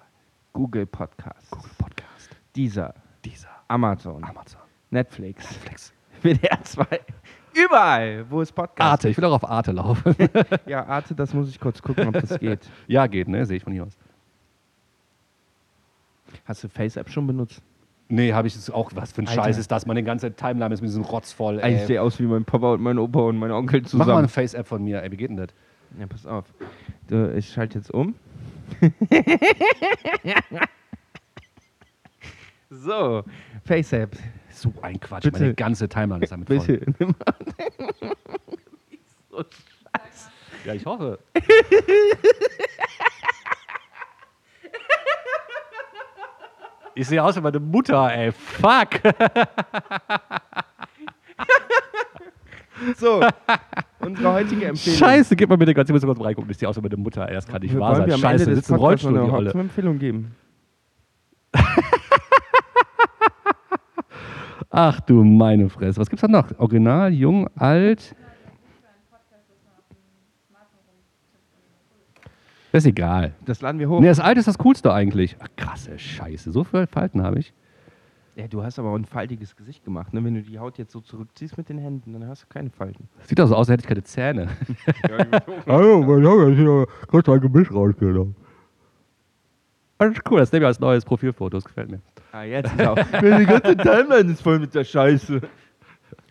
[0.53, 2.93] Google Podcasts, Google Podcast, Deezer,
[3.25, 6.85] Deezer, Amazon, Amazon, Netflix, Netflix, WDR 2,
[7.53, 9.09] überall, wo es Podcasts Arte.
[9.09, 10.15] Ich will auch auf Arte laufen.
[10.65, 12.59] Ja, Arte, das muss ich kurz gucken, ob das geht.
[12.87, 13.45] ja, geht, ne?
[13.45, 13.97] Sehe ich von hier aus.
[16.45, 17.61] Hast du Face-App schon benutzt?
[18.07, 18.91] Nee, habe ich es auch.
[18.95, 19.43] Was für ein Alter.
[19.43, 19.85] Scheiß ist das?
[19.85, 21.59] Meine ganze Timeline ist mit diesem Rotz voll.
[21.59, 24.09] Ey, Ich sehe aus wie mein Papa und mein Opa und mein Onkel Mach zusammen.
[24.11, 25.01] mal eine Face-App von mir.
[25.01, 25.49] Ey, wie geht denn das?
[25.97, 26.45] Ja, pass auf.
[27.07, 28.15] Du, ich schalte jetzt um.
[32.69, 33.23] so,
[33.65, 34.15] FaceApp.
[34.53, 35.23] So ein Quatsch.
[35.23, 35.39] Bitte.
[35.39, 36.59] Meine ganze Timeline ist damit voll.
[36.59, 36.93] Bitte.
[36.99, 38.15] nimm mal.
[39.29, 40.29] so scheiße.
[40.65, 41.19] Ja, ich hoffe.
[46.93, 48.31] Ich sehe aus wie meine Mutter, ey.
[48.31, 48.99] Fuck.
[52.97, 53.21] So,
[53.99, 54.99] unsere heutige Empfehlung.
[54.99, 56.49] Scheiße, gib mal bitte ganz kurz reingucken.
[56.49, 57.27] Ich sehe aus wie meine Mutter.
[57.27, 58.17] Ey, das kann nicht Wir wahr sein.
[58.17, 59.49] Scheiße, sitzt im Rollstuhl, die eine Olle.
[59.49, 60.35] Hauptempfehlung geben.
[64.71, 65.99] Ach du meine Fresse.
[65.99, 66.57] Was gibt's da noch?
[66.57, 68.15] Original, jung, alt.
[72.71, 73.33] Das ist egal.
[73.45, 73.99] Das laden wir hoch.
[73.99, 75.35] Nee, das alte ist das coolste eigentlich.
[75.39, 76.53] Ach, krasse Scheiße.
[76.53, 77.53] So viele Falten habe ich.
[78.37, 80.13] Ja, du hast aber auch ein faltiges Gesicht gemacht.
[80.13, 80.23] Ne?
[80.23, 83.09] Wenn du die Haut jetzt so zurückziehst mit den Händen, dann hast du keine Falten.
[83.23, 84.47] Sieht doch so aus, als hätte ich keine Zähne.
[85.67, 88.37] Hallo, mein Name ist hier kurz ein Gemisch rausgenommen.
[90.07, 91.57] Das ist cool, das nehme ich als neues Profilfoto.
[91.57, 92.01] Das gefällt mir.
[92.31, 92.95] Ah, jetzt ist auch.
[93.21, 95.41] die ganze Timeline ist voll mit der Scheiße.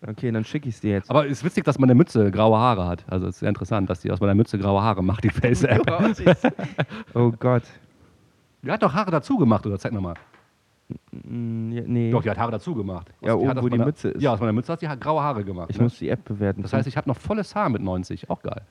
[0.07, 1.11] Okay, dann schicke ich es dir jetzt.
[1.11, 3.05] Aber es ist witzig, dass meine Mütze graue Haare hat.
[3.09, 5.83] Also es ist sehr interessant, dass die aus meiner Mütze graue Haare macht, die Face-App.
[7.14, 7.62] oh Gott.
[8.62, 9.79] Die hat doch Haare dazu gemacht, oder?
[9.79, 10.14] Zeig nochmal.
[11.12, 12.11] Mm, nee.
[12.11, 13.09] Doch, die hat Haare dazu gemacht.
[13.21, 14.23] Ja, die oben, aus wo die meiner- Mütze ist.
[14.23, 15.68] Ja, aus meiner Mütze hat sie graue Haare gemacht.
[15.71, 15.85] ich ne?
[15.85, 16.62] muss die App bewerten.
[16.62, 18.29] Das heißt, ich habe noch volles Haar mit 90.
[18.31, 18.62] Auch geil.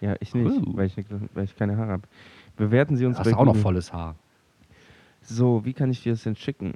[0.00, 0.76] ja, ich nicht, Uh.
[0.76, 0.96] weil, ich,
[1.34, 2.02] weil ich keine Haare habe.
[2.62, 3.62] Bewerten Sie uns Hast bei auch noch Google.
[3.62, 4.14] volles Haar.
[5.20, 6.74] So, wie kann ich dir das denn schicken?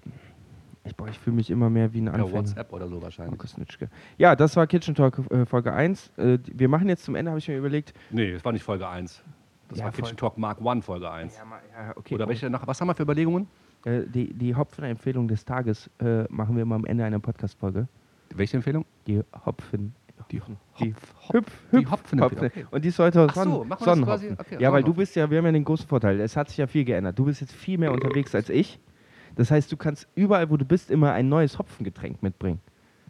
[0.83, 2.33] Ich, boah, ich fühle mich immer mehr wie ein Ja, Anfänger.
[2.33, 3.31] WhatsApp oder so wahrscheinlich.
[3.39, 3.89] Markus Nitschke.
[4.19, 6.11] Ja, das war Kitchen Talk äh, Folge 1.
[6.17, 7.95] Äh, wir machen jetzt zum Ende, habe ich mir überlegt.
[8.11, 9.23] Nee, das war nicht Folge 1.
[9.69, 11.39] Das Ja, war Kitchen Talk Mark 1 Folge 1.
[11.49, 12.15] mal, ja, okay.
[12.17, 12.67] Oder welche noch?
[12.67, 13.47] Was haben wir für Überlegungen?
[13.85, 17.87] Äh, die die Hopfen-Empfehlung des Tages äh, machen wir immer am Ende einer Podcast-Folge.
[18.35, 18.85] Welche Empfehlung?
[19.07, 19.95] Die Hopfen.
[20.33, 20.41] Die
[20.81, 22.21] Die Hopf, Hüpf, die Hüpf, Hopfen.
[22.21, 22.39] Hopfen.
[22.47, 22.67] Okay.
[22.71, 24.37] Und die ist heute Ach so, Sonnen, machen Sonnenhopfen.
[24.37, 24.55] quasi?
[24.55, 26.19] Okay, ja, weil du bist ja, wir haben ja den großen Vorteil.
[26.21, 27.19] Es hat sich ja viel geändert.
[27.19, 28.81] Du bist jetzt viel mehr unterwegs als ich.
[29.37, 32.61] Das heißt, du kannst überall, wo du bist, immer ein neues Hopfengetränk mitbringen.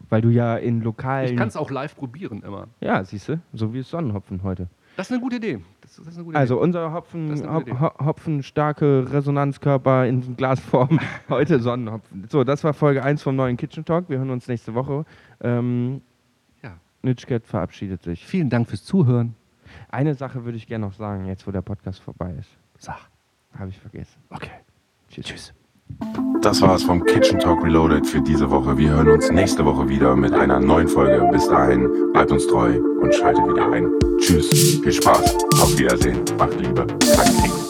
[0.09, 1.31] Weil du ja in lokalen.
[1.31, 2.67] Ich kann es auch live probieren immer.
[2.81, 4.67] Ja, siehst du, so wie es Sonnenhopfen heute.
[4.95, 5.59] Das ist eine gute Idee.
[5.81, 6.63] Das das eine gute Also Idee.
[6.63, 10.99] unser Hopfen, Hop, gute Ho- hopfenstarke Resonanzkörper in Glasform.
[11.29, 12.27] Heute Sonnenhopfen.
[12.29, 14.09] So, das war Folge 1 vom neuen Kitchen Talk.
[14.09, 15.05] Wir hören uns nächste Woche.
[15.41, 16.01] Ähm,
[17.07, 17.11] Ja.
[17.11, 18.25] Nitschket verabschiedet sich.
[18.25, 19.35] Vielen Dank fürs Zuhören.
[19.89, 22.49] Eine Sache würde ich gerne noch sagen, jetzt wo der Podcast vorbei ist.
[22.77, 22.97] Sag.
[23.57, 24.17] Habe ich vergessen.
[24.29, 24.51] Okay.
[25.09, 25.25] Tschüss.
[25.25, 25.53] Tschüss.
[26.41, 28.77] Das war's vom Kitchen Talk Reloaded für diese Woche.
[28.77, 31.27] Wir hören uns nächste Woche wieder mit einer neuen Folge.
[31.31, 33.89] Bis dahin, bleibt uns treu und schaltet wieder ein.
[34.19, 37.66] Tschüss, viel Spaß, auf Wiedersehen, macht Liebe, sagt Krieg.